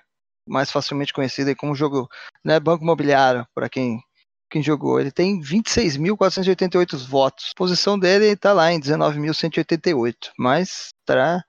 [0.48, 2.08] Mais facilmente conhecido aí como jogo,
[2.44, 4.02] né, Banco Imobiliário, para quem
[4.50, 5.00] quem jogou.
[5.00, 7.52] Ele tem 26.488 votos.
[7.52, 11.44] A posição dele está lá em 19.188, mas para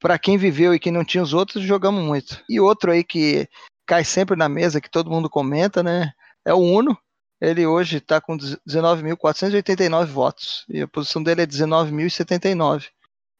[0.00, 2.42] para quem viveu e quem não tinha os outros, jogamos muito.
[2.46, 3.48] E outro aí que
[3.86, 6.12] cai sempre na mesa, que todo mundo comenta, né,
[6.44, 6.98] é o Uno.
[7.40, 10.66] Ele hoje está com 19.489 votos.
[10.68, 12.88] E a posição dele é 19.079.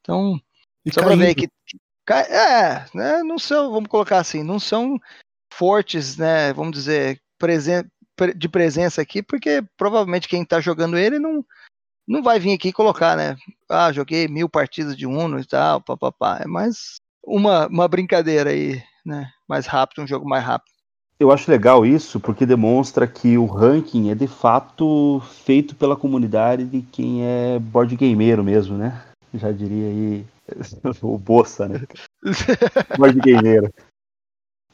[0.00, 0.40] Então,
[0.84, 1.48] e só para ver que
[2.12, 4.98] é, né, não são, vamos colocar assim, não são
[5.52, 7.84] fortes, né, vamos dizer, presen
[8.36, 11.44] de presença aqui, porque provavelmente quem tá jogando ele não,
[12.06, 13.36] não vai vir aqui colocar, né,
[13.68, 18.82] ah, joguei mil partidas de Uno e tal, papapá, é mais uma, uma brincadeira aí,
[19.04, 20.74] né, mais rápido, um jogo mais rápido.
[21.18, 26.64] Eu acho legal isso, porque demonstra que o ranking é de fato feito pela comunidade
[26.64, 29.00] de quem é board gameiro mesmo, né?
[29.32, 30.26] Já diria aí
[31.02, 31.80] o Bossa, né?
[32.96, 33.72] Board gameiro.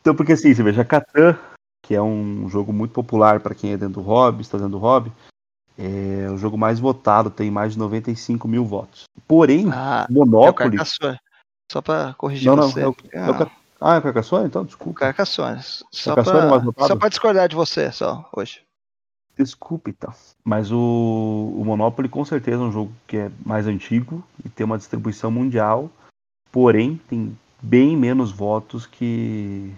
[0.01, 1.39] Então, porque assim, você veja, Catan,
[1.83, 4.79] que é um jogo muito popular para quem é dentro do hobby, está dentro do
[4.79, 5.13] hobby,
[5.79, 9.05] é o jogo mais votado, tem mais de 95 mil votos.
[9.27, 10.79] Porém, ah, Monopoly.
[10.79, 11.17] É
[11.71, 12.83] Só para corrigir não, não, você.
[12.83, 14.47] É o, é o, ah, é o Carcassonne?
[14.47, 15.01] Então, desculpa.
[15.01, 15.63] Carcassonne.
[15.91, 18.63] Só para é discordar de você, só, hoje.
[19.39, 20.13] Desculpe, então.
[20.45, 24.65] Mas o, o Monopoly com certeza é um jogo que é mais antigo e tem
[24.65, 25.91] uma distribuição mundial,
[26.51, 29.73] porém tem bem menos votos que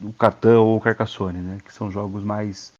[0.00, 1.58] o Catan ou o Carcassonne, né?
[1.64, 2.72] Que são jogos mais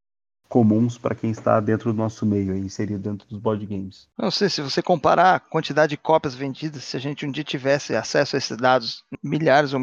[0.51, 4.09] comuns para quem está dentro do nosso meio, inserido dentro dos board games.
[4.19, 7.45] Não sei, se você comparar a quantidade de cópias vendidas, se a gente um dia
[7.45, 9.81] tivesse acesso a esses dados, milhares, ou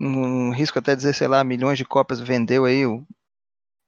[0.00, 3.06] um risco até dizer, sei lá, milhões de cópias vendeu aí o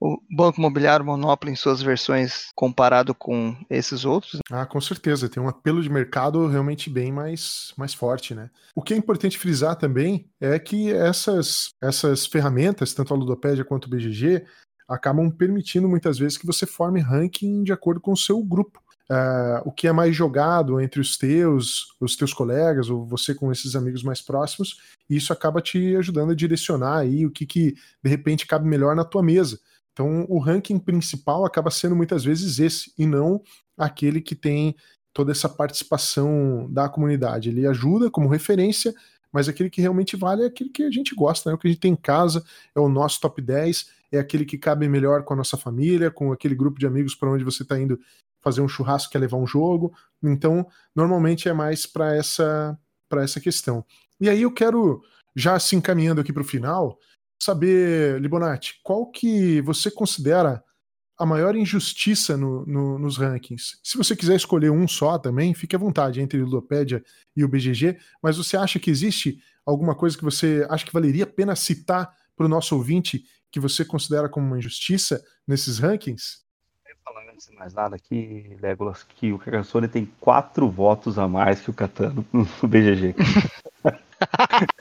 [0.00, 4.40] o Banco Imobiliário Monopoly em suas versões comparado com esses outros.
[4.50, 8.50] Ah, com certeza, tem um apelo de mercado realmente bem mais, mais forte, né?
[8.74, 13.86] O que é importante frisar também é que essas, essas ferramentas, tanto a Ludopédia quanto
[13.86, 14.44] o BGG,
[14.88, 18.80] acabam permitindo muitas vezes que você forme ranking de acordo com o seu grupo.
[19.08, 23.52] Uh, o que é mais jogado entre os teus, os teus colegas, ou você com
[23.52, 27.76] esses amigos mais próximos, e isso acaba te ajudando a direcionar aí o que, que
[28.02, 29.60] de repente cabe melhor na tua mesa.
[29.96, 33.42] Então, o ranking principal acaba sendo muitas vezes esse, e não
[33.78, 34.76] aquele que tem
[35.10, 37.48] toda essa participação da comunidade.
[37.48, 38.92] Ele ajuda como referência,
[39.32, 41.54] mas aquele que realmente vale é aquele que a gente gosta, né?
[41.54, 44.58] O que a gente tem em casa é o nosso top 10, é aquele que
[44.58, 47.80] cabe melhor com a nossa família, com aquele grupo de amigos para onde você está
[47.80, 47.98] indo
[48.42, 49.94] fazer um churrasco, quer levar um jogo.
[50.22, 52.78] Então, normalmente é mais para essa
[53.22, 53.82] essa questão.
[54.20, 55.00] E aí eu quero
[55.34, 56.98] já se encaminhando aqui para o final,
[57.38, 60.62] saber, Libonati, qual que você considera
[61.18, 63.78] a maior injustiça no, no, nos rankings?
[63.82, 67.02] Se você quiser escolher um só também, fique à vontade entre o Ludopédia
[67.36, 71.24] e o BGG, mas você acha que existe alguma coisa que você acha que valeria
[71.24, 76.46] a pena citar para o nosso ouvinte que você considera como uma injustiça nesses rankings?
[77.06, 81.60] falar antes de mais nada aqui, Legolas, que o Carcassonne tem quatro votos a mais
[81.60, 83.14] que o Catano no BGG.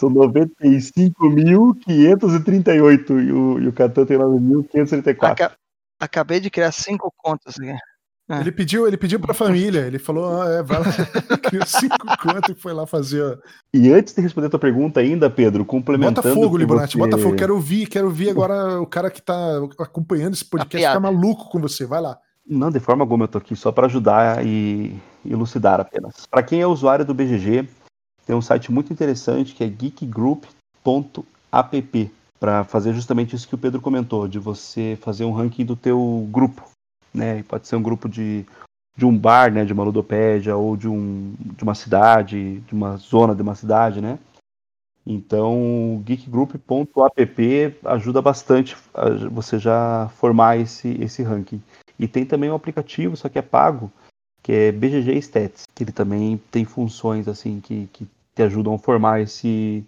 [0.00, 5.30] São 95.538 e o, e o Catan tem 9.534.
[5.30, 5.52] Aca
[6.00, 7.74] acabei de criar cinco contas aqui.
[8.30, 8.40] É.
[8.40, 10.86] Ele pediu, ele pediu pra família, ele falou, ah, é, vai lá,
[11.42, 13.22] criou cinco contas e foi lá fazer.
[13.22, 13.36] Ó.
[13.74, 16.22] E antes de responder a tua pergunta ainda, Pedro, complementando.
[16.22, 16.98] Bota fogo, Libonati, você...
[16.98, 19.34] bota fogo, quero ouvir, quero ouvir agora o cara que tá
[19.80, 22.16] acompanhando esse podcast ficar maluco com você, vai lá.
[22.48, 26.24] Não, de forma alguma, eu tô aqui só para ajudar e elucidar apenas.
[26.24, 27.68] Para quem é usuário do BGG,
[28.26, 33.80] tem um site muito interessante que é geekgroup.app para fazer justamente isso que o Pedro
[33.80, 36.68] comentou, de você fazer um ranking do teu grupo,
[37.12, 37.42] né?
[37.42, 38.46] Pode ser um grupo de,
[38.96, 42.96] de um bar, né, de uma ludopédia ou de, um, de uma cidade, de uma
[42.96, 44.18] zona de uma cidade, né?
[45.06, 48.76] Então, geekgroup.app ajuda bastante
[49.30, 51.62] você já formar esse, esse ranking.
[51.98, 53.90] E tem também um aplicativo, só que é pago,
[54.50, 58.78] que é BGG Stats, que ele também tem funções assim que, que te ajudam a
[58.80, 59.84] formar esse,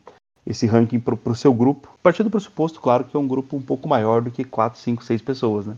[0.47, 1.91] esse ranking para o seu grupo.
[1.93, 4.79] A partir do pressuposto, claro, que é um grupo um pouco maior do que 4,
[4.79, 5.77] 5, 6 pessoas, né?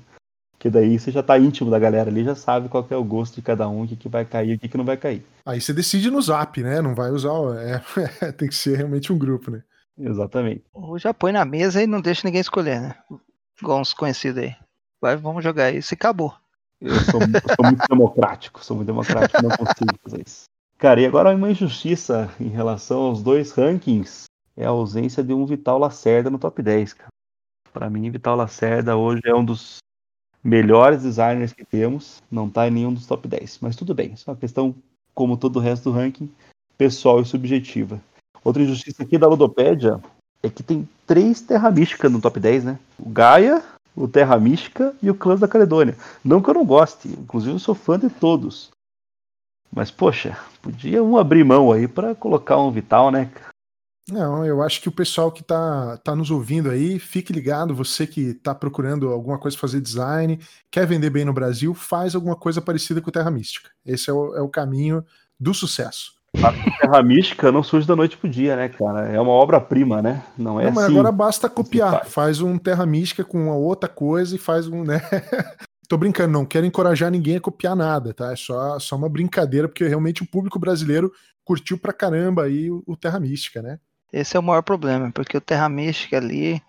[0.58, 3.36] Que daí você já está íntimo da galera ali, já sabe qual é o gosto
[3.36, 5.24] de cada um, o que, que vai cair e o que, que não vai cair.
[5.46, 6.82] Aí você decide no zap, né?
[6.82, 7.32] Não vai usar.
[7.56, 9.62] É, tem que ser realmente um grupo, né?
[9.96, 10.62] Exatamente.
[10.74, 12.94] Ou já põe na mesa e não deixa ninguém escolher, né?
[13.62, 14.54] Igual uns conhecidos aí.
[15.00, 16.34] Vai, vamos jogar isso e acabou.
[16.84, 20.44] Eu sou, eu sou muito democrático, sou muito democrático, não consigo fazer isso.
[20.76, 25.46] Cara, e agora uma injustiça em relação aos dois rankings é a ausência de um
[25.46, 27.08] Vital Lacerda no top 10, cara.
[27.72, 29.78] Para mim, Vital Lacerda hoje é um dos
[30.42, 33.60] melhores designers que temos, não tá em nenhum dos top 10.
[33.62, 34.74] Mas tudo bem, isso é uma questão,
[35.14, 36.30] como todo o resto do ranking,
[36.76, 37.98] pessoal e subjetiva.
[38.44, 39.98] Outra injustiça aqui da Ludopédia
[40.42, 42.78] é que tem três Terra Mística no top 10, né?
[42.98, 43.62] O Gaia,
[43.94, 45.96] o Terra Mística e o Clãs da Caledônia.
[46.24, 48.70] Não que eu não goste, inclusive eu sou fã de todos.
[49.72, 53.30] Mas, poxa, podia um abrir mão aí para colocar um Vital, né?
[54.08, 58.06] Não, eu acho que o pessoal que tá, tá nos ouvindo aí, fique ligado, você
[58.06, 60.38] que tá procurando alguma coisa fazer design,
[60.70, 63.70] quer vender bem no Brasil, faz alguma coisa parecida com Terra Mística.
[63.84, 65.04] Esse é o, é o caminho
[65.40, 66.12] do sucesso.
[66.42, 69.08] A Terra Mística não surge da noite pro dia, né, cara?
[69.08, 70.22] É uma obra-prima, né?
[70.36, 70.92] Não é não, mas assim.
[70.92, 72.04] agora basta copiar.
[72.06, 75.00] Faz um Terra Mística com uma outra coisa e faz um, né?
[75.88, 78.32] Tô brincando, não quero encorajar ninguém a copiar nada, tá?
[78.32, 81.12] É só, só uma brincadeira, porque realmente o público brasileiro
[81.44, 83.78] curtiu pra caramba aí o, o Terra Mística, né?
[84.12, 86.62] Esse é o maior problema, porque o Terra Mística ali,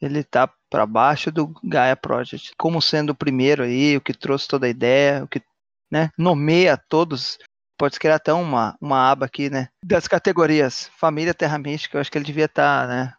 [0.00, 4.48] ele tá para baixo do Gaia Project, como sendo o primeiro aí, o que trouxe
[4.48, 5.40] toda a ideia, o que
[5.90, 7.38] né, nomeia todos.
[7.78, 9.68] Pode criar até uma, uma aba aqui, né?
[9.84, 10.90] Das categorias.
[10.96, 13.14] Família Terra Mística, eu acho que ele devia estar, tá, né?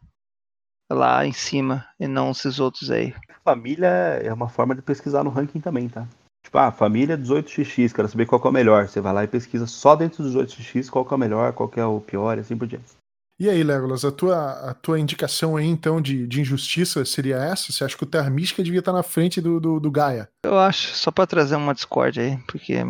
[0.91, 3.13] Lá em cima, e não esses outros aí
[3.49, 6.07] família é uma forma de pesquisar no ranking também, tá?
[6.43, 8.87] Tipo, ah, família 18xx, quero saber qual é o melhor.
[8.87, 11.85] Você vai lá e pesquisa só dentro dos 18x qual é o melhor, qual é
[11.85, 12.97] o pior e assim por diante.
[13.39, 17.71] E aí, Legolas, a tua, a tua indicação aí, então, de, de injustiça seria essa?
[17.71, 20.27] Você acha que o Terra Mística devia estar na frente do, do, do Gaia?
[20.43, 22.85] Eu acho, só para trazer uma discórdia aí, porque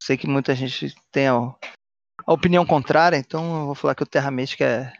[0.00, 4.06] sei que muita gente tem a, a, opinião contrária, então eu vou falar que o
[4.06, 4.92] Terra Mística é,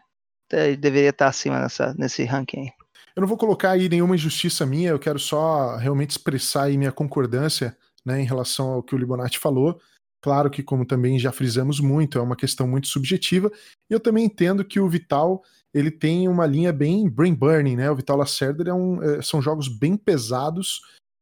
[0.53, 2.71] é, deveria estar acima nessa, nesse ranking.
[3.17, 6.93] Eu não vou colocar aí nenhuma injustiça minha, eu quero só realmente expressar aí minha
[6.93, 9.81] concordância né, em relação ao que o Libonati falou.
[10.23, 13.51] Claro que, como também já frisamos muito, é uma questão muito subjetiva.
[13.91, 17.91] E eu também entendo que o Vital ele tem uma linha bem brain burning, né?
[17.91, 20.81] O Vital Lacerda é um, é, são jogos bem pesados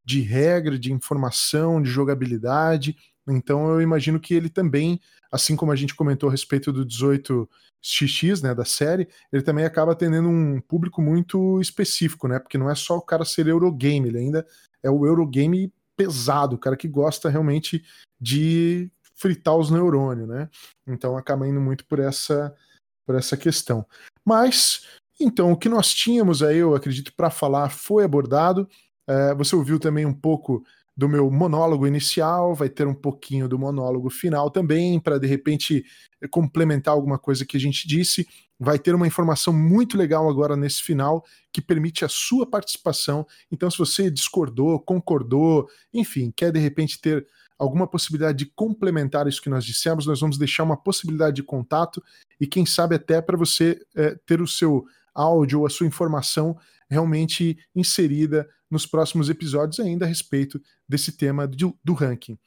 [0.08, 2.96] de regra, de informação, de jogabilidade.
[3.28, 4.98] Então eu imagino que ele também,
[5.30, 7.46] assim como a gente comentou a respeito do 18
[7.84, 12.38] XX, né, da série, ele também acaba atendendo um público muito específico, né?
[12.38, 14.46] Porque não é só o cara ser Eurogame, ele ainda
[14.82, 17.84] é o Eurogame pesado, o cara que gosta realmente
[18.18, 20.48] de fritar os neurônios, né?
[20.86, 22.56] Então acaba indo muito por essa
[23.04, 23.86] por essa questão.
[24.24, 24.86] Mas
[25.20, 28.66] então o que nós tínhamos aí, eu acredito, para falar foi abordado.
[29.09, 30.62] É, você ouviu também um pouco
[30.98, 35.84] do meu monólogo inicial, vai ter um pouquinho do monólogo final também, para de repente
[36.28, 38.26] complementar alguma coisa que a gente disse.
[38.59, 43.24] Vai ter uma informação muito legal agora nesse final que permite a sua participação.
[43.50, 47.24] Então, se você discordou, concordou, enfim, quer de repente ter
[47.56, 52.02] alguma possibilidade de complementar isso que nós dissemos, nós vamos deixar uma possibilidade de contato
[52.40, 54.84] e quem sabe até para você é, ter o seu
[55.14, 56.56] áudio ou a sua informação
[56.90, 62.38] realmente inserida nos próximos episódios ainda a respeito desse tema do, do ranking.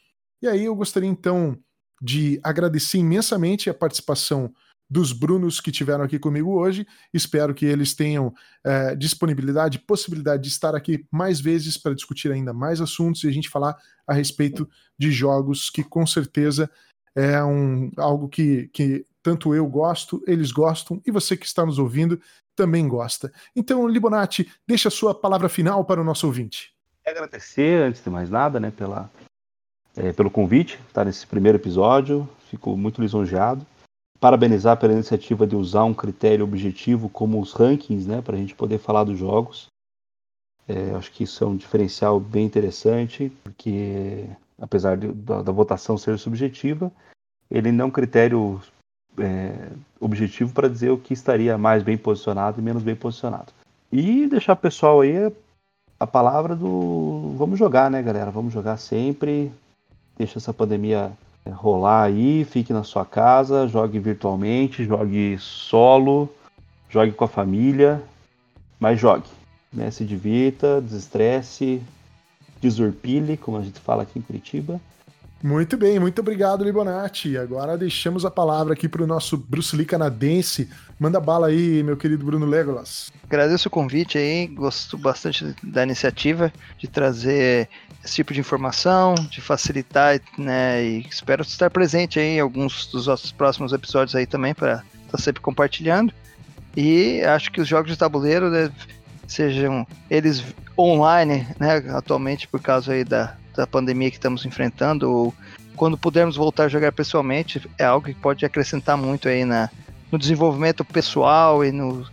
[0.41, 1.57] E aí eu gostaria então
[2.01, 4.53] de agradecer imensamente a participação
[4.89, 6.85] dos Brunos que tiveram aqui comigo hoje.
[7.13, 12.53] Espero que eles tenham é, disponibilidade, possibilidade de estar aqui mais vezes para discutir ainda
[12.53, 14.67] mais assuntos e a gente falar a respeito
[14.99, 16.69] de jogos que com certeza
[17.15, 21.77] é um, algo que, que Tanto eu gosto, eles gostam e você que está nos
[21.77, 22.19] ouvindo
[22.61, 23.33] também gosta.
[23.55, 26.75] Então, Libonati, deixa a sua palavra final para o nosso ouvinte.
[27.03, 29.09] Agradecer, antes de mais nada, né, pela,
[29.97, 32.29] é, pelo convite, estar nesse primeiro episódio.
[32.51, 33.65] Fico muito lisonjeado.
[34.19, 38.53] Parabenizar pela iniciativa de usar um critério objetivo como os rankings, né, para a gente
[38.53, 39.65] poder falar dos jogos.
[40.67, 44.27] É, acho que isso é um diferencial bem interessante, porque
[44.59, 46.91] apesar de, da, da, votação ser subjetiva,
[47.49, 48.61] ele não é um critério
[49.17, 53.51] é, objetivo para dizer o que estaria mais bem posicionado e menos bem posicionado.
[53.91, 55.31] E deixar o pessoal aí
[55.99, 58.31] a palavra do vamos jogar, né, galera?
[58.31, 59.51] Vamos jogar sempre.
[60.17, 61.11] Deixa essa pandemia
[61.45, 66.29] é, rolar aí, fique na sua casa, jogue virtualmente, jogue solo,
[66.89, 68.01] jogue com a família,
[68.79, 69.29] mas jogue.
[69.71, 69.89] Né?
[69.91, 71.81] Se divirta, desestresse,
[72.61, 74.79] desurpile, como a gente fala aqui em Curitiba.
[75.43, 77.35] Muito bem, muito obrigado, Libonati.
[77.35, 80.69] Agora deixamos a palavra aqui para o nosso Bruce Lee canadense.
[80.99, 83.11] Manda bala aí, meu querido Bruno Legolas.
[83.23, 87.67] Agradeço o convite aí, gosto bastante da iniciativa de trazer
[88.03, 90.83] esse tipo de informação, de facilitar, né?
[90.83, 95.11] E espero estar presente aí em alguns dos nossos próximos episódios aí também para estar
[95.13, 96.13] tá sempre compartilhando.
[96.77, 98.71] E acho que os jogos de tabuleiro né,
[99.25, 100.43] sejam eles
[100.77, 101.77] online, né?
[101.95, 105.33] Atualmente por causa aí da da pandemia que estamos enfrentando, ou
[105.75, 109.69] quando pudermos voltar a jogar pessoalmente, é algo que pode acrescentar muito aí na,
[110.11, 112.05] no desenvolvimento pessoal e no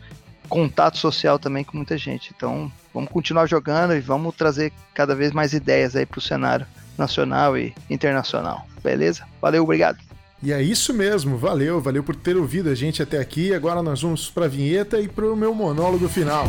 [0.49, 2.33] contato social também com muita gente.
[2.35, 6.67] Então, vamos continuar jogando e vamos trazer cada vez mais ideias aí para o cenário
[6.97, 8.67] nacional e internacional.
[8.83, 9.25] Beleza?
[9.41, 9.99] Valeu, obrigado.
[10.43, 13.53] E é isso mesmo, valeu, valeu por ter ouvido a gente até aqui.
[13.53, 16.47] Agora nós vamos para a vinheta e para o meu monólogo final.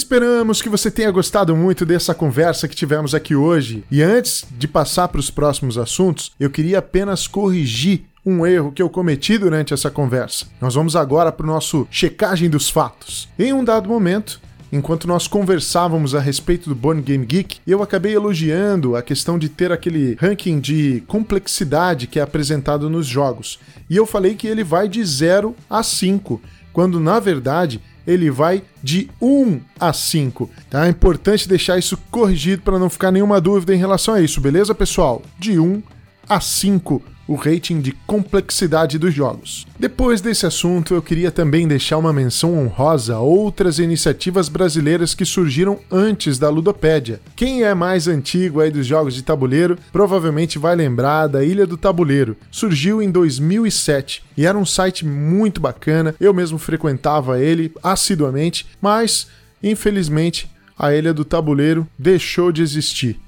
[0.00, 3.84] Esperamos que você tenha gostado muito dessa conversa que tivemos aqui hoje.
[3.90, 8.80] E antes de passar para os próximos assuntos, eu queria apenas corrigir um erro que
[8.80, 10.46] eu cometi durante essa conversa.
[10.58, 13.28] Nós vamos agora para o nosso checagem dos fatos.
[13.38, 14.40] Em um dado momento,
[14.72, 19.50] enquanto nós conversávamos a respeito do Board Game Geek, eu acabei elogiando a questão de
[19.50, 23.60] ter aquele ranking de complexidade que é apresentado nos jogos.
[23.88, 26.40] E eu falei que ele vai de 0 a 5,
[26.72, 30.50] quando na verdade ele vai de 1 a 5.
[30.68, 30.86] Tá?
[30.86, 34.74] É importante deixar isso corrigido para não ficar nenhuma dúvida em relação a isso, beleza,
[34.74, 35.22] pessoal?
[35.38, 35.82] De 1
[36.28, 39.64] a 5 o rating de complexidade dos jogos.
[39.78, 45.24] Depois desse assunto, eu queria também deixar uma menção honrosa a outras iniciativas brasileiras que
[45.24, 47.20] surgiram antes da Ludopédia.
[47.36, 51.76] Quem é mais antigo aí dos jogos de tabuleiro provavelmente vai lembrar da Ilha do
[51.76, 52.36] Tabuleiro.
[52.50, 59.28] Surgiu em 2007 e era um site muito bacana, eu mesmo frequentava ele assiduamente, mas
[59.62, 63.20] infelizmente a Ilha do Tabuleiro deixou de existir.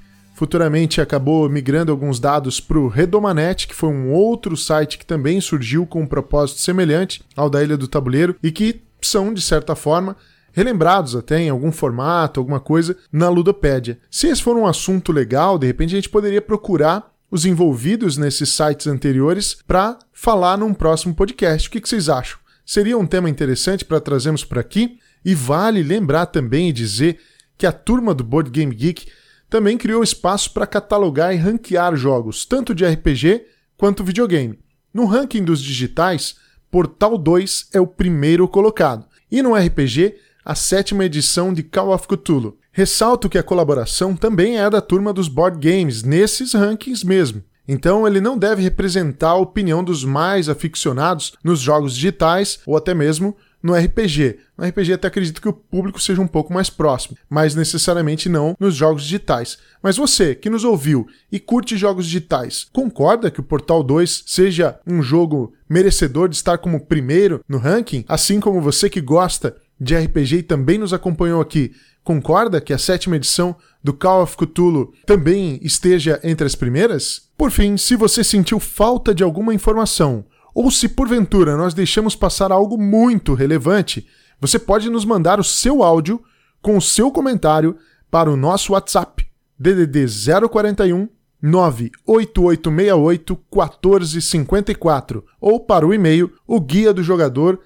[0.43, 5.41] Futuramente acabou migrando alguns dados para o Redomanet, que foi um outro site que também
[5.41, 9.77] surgiu com um propósito semelhante ao da Ilha do Tabuleiro e que são, de certa
[9.77, 10.17] forma,
[10.53, 14.01] relembrados até em algum formato, alguma coisa, na Ludopédia.
[14.11, 18.49] Se esse for um assunto legal, de repente a gente poderia procurar os envolvidos nesses
[18.49, 21.69] sites anteriores para falar num próximo podcast.
[21.69, 22.37] O que, vocês acham?
[22.67, 24.99] Seria um tema interessante para trazermos por aqui?
[25.25, 27.21] E vale lembrar também e dizer
[27.57, 29.07] que a turma do Board Game Geek
[29.53, 33.45] também criou espaço para catalogar e ranquear jogos, tanto de RPG
[33.77, 34.59] quanto videogame.
[34.95, 36.37] No ranking dos digitais,
[36.71, 42.09] Portal 2 é o primeiro colocado, e no RPG, a sétima edição de Call of
[42.09, 42.57] Cthulhu.
[42.73, 47.45] Ressalto que a colaboração também é da turma dos board games, nesses rankings mesmo.
[47.67, 52.93] Então ele não deve representar a opinião dos mais aficionados nos jogos digitais ou até
[52.95, 54.39] mesmo no RPG.
[54.59, 58.57] No RPG até acredito que o público seja um pouco mais próximo, mas necessariamente não
[58.59, 59.59] nos jogos digitais.
[59.83, 64.79] Mas você que nos ouviu e curte jogos digitais, concorda que o Portal 2 seja
[64.87, 69.97] um jogo merecedor de estar como primeiro no ranking, assim como você que gosta de
[69.97, 71.73] RPG e também nos acompanhou aqui,
[72.05, 77.32] concorda que a sétima edição do Call of Cthulhu também esteja entre as primeiras?
[77.43, 80.25] Por fim, se você sentiu falta de alguma informação
[80.55, 84.07] ou se porventura nós deixamos passar algo muito relevante,
[84.41, 86.23] você pode nos mandar o seu áudio
[86.63, 87.77] com o seu comentário
[88.09, 89.27] para o nosso WhatsApp
[89.59, 90.07] DDD
[90.49, 91.09] 041
[91.43, 97.61] 98868 1454 ou para o e-mail o guia do jogador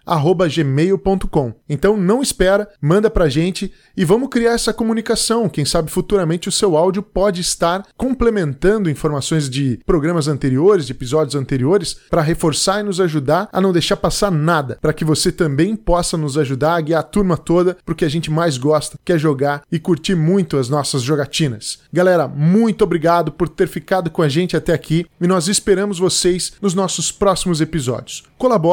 [0.49, 1.53] gmail.com.
[1.69, 5.49] Então não espera, manda pra gente e vamos criar essa comunicação.
[5.49, 11.35] Quem sabe futuramente o seu áudio pode estar complementando informações de programas anteriores, de episódios
[11.35, 15.75] anteriores, para reforçar e nos ajudar a não deixar passar nada, para que você também
[15.75, 19.63] possa nos ajudar a guiar a turma toda, porque a gente mais gosta, quer jogar
[19.73, 21.81] e curtir muito as nossas jogatinas.
[21.93, 26.53] Galera, muito obrigado por ter ficado com a gente até aqui e nós esperamos vocês
[26.63, 28.23] nos nossos próximos episódios.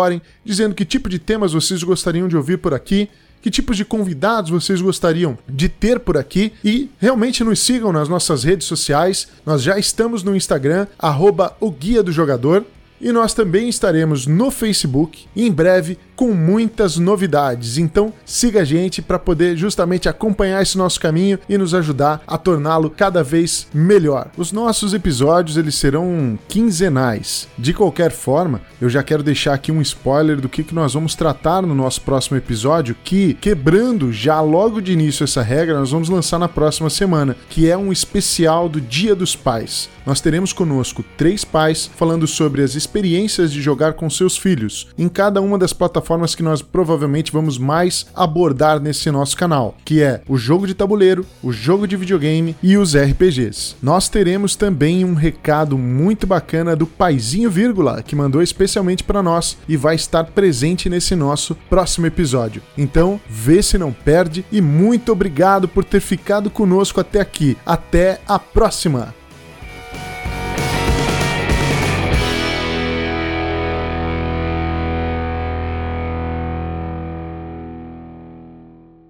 [0.04, 3.10] Colaborem dizendo que tipo de temas vocês gostariam de ouvir por aqui
[3.42, 8.08] que tipos de convidados vocês gostariam de ter por aqui e realmente nos sigam nas
[8.08, 9.28] nossas redes sociais.
[9.46, 12.64] Nós já estamos no Instagram, arroba o Guia do Jogador,
[13.02, 17.78] e nós também estaremos no Facebook em breve com muitas novidades.
[17.78, 22.38] Então siga a gente para poder justamente acompanhar esse nosso caminho e nos ajudar a
[22.38, 24.30] torná-lo cada vez melhor.
[24.38, 27.48] Os nossos episódios eles serão quinzenais.
[27.58, 31.16] De qualquer forma, eu já quero deixar aqui um spoiler do que, que nós vamos
[31.16, 36.10] tratar no nosso próximo episódio, que quebrando já logo de início essa regra, nós vamos
[36.10, 39.90] lançar na próxima semana, que é um especial do Dia dos Pais.
[40.06, 45.08] Nós teremos conosco três pais falando sobre as experiências de jogar com seus filhos em
[45.08, 50.02] cada uma das plataformas plataformas que nós provavelmente vamos mais abordar nesse nosso canal, que
[50.02, 53.76] é o jogo de tabuleiro, o jogo de videogame e os RPGs.
[53.82, 59.58] Nós teremos também um recado muito bacana do Paizinho Vírgula, que mandou especialmente para nós
[59.68, 62.62] e vai estar presente nesse nosso próximo episódio.
[62.78, 67.58] Então, vê se não perde e muito obrigado por ter ficado conosco até aqui.
[67.66, 69.23] Até a próxima!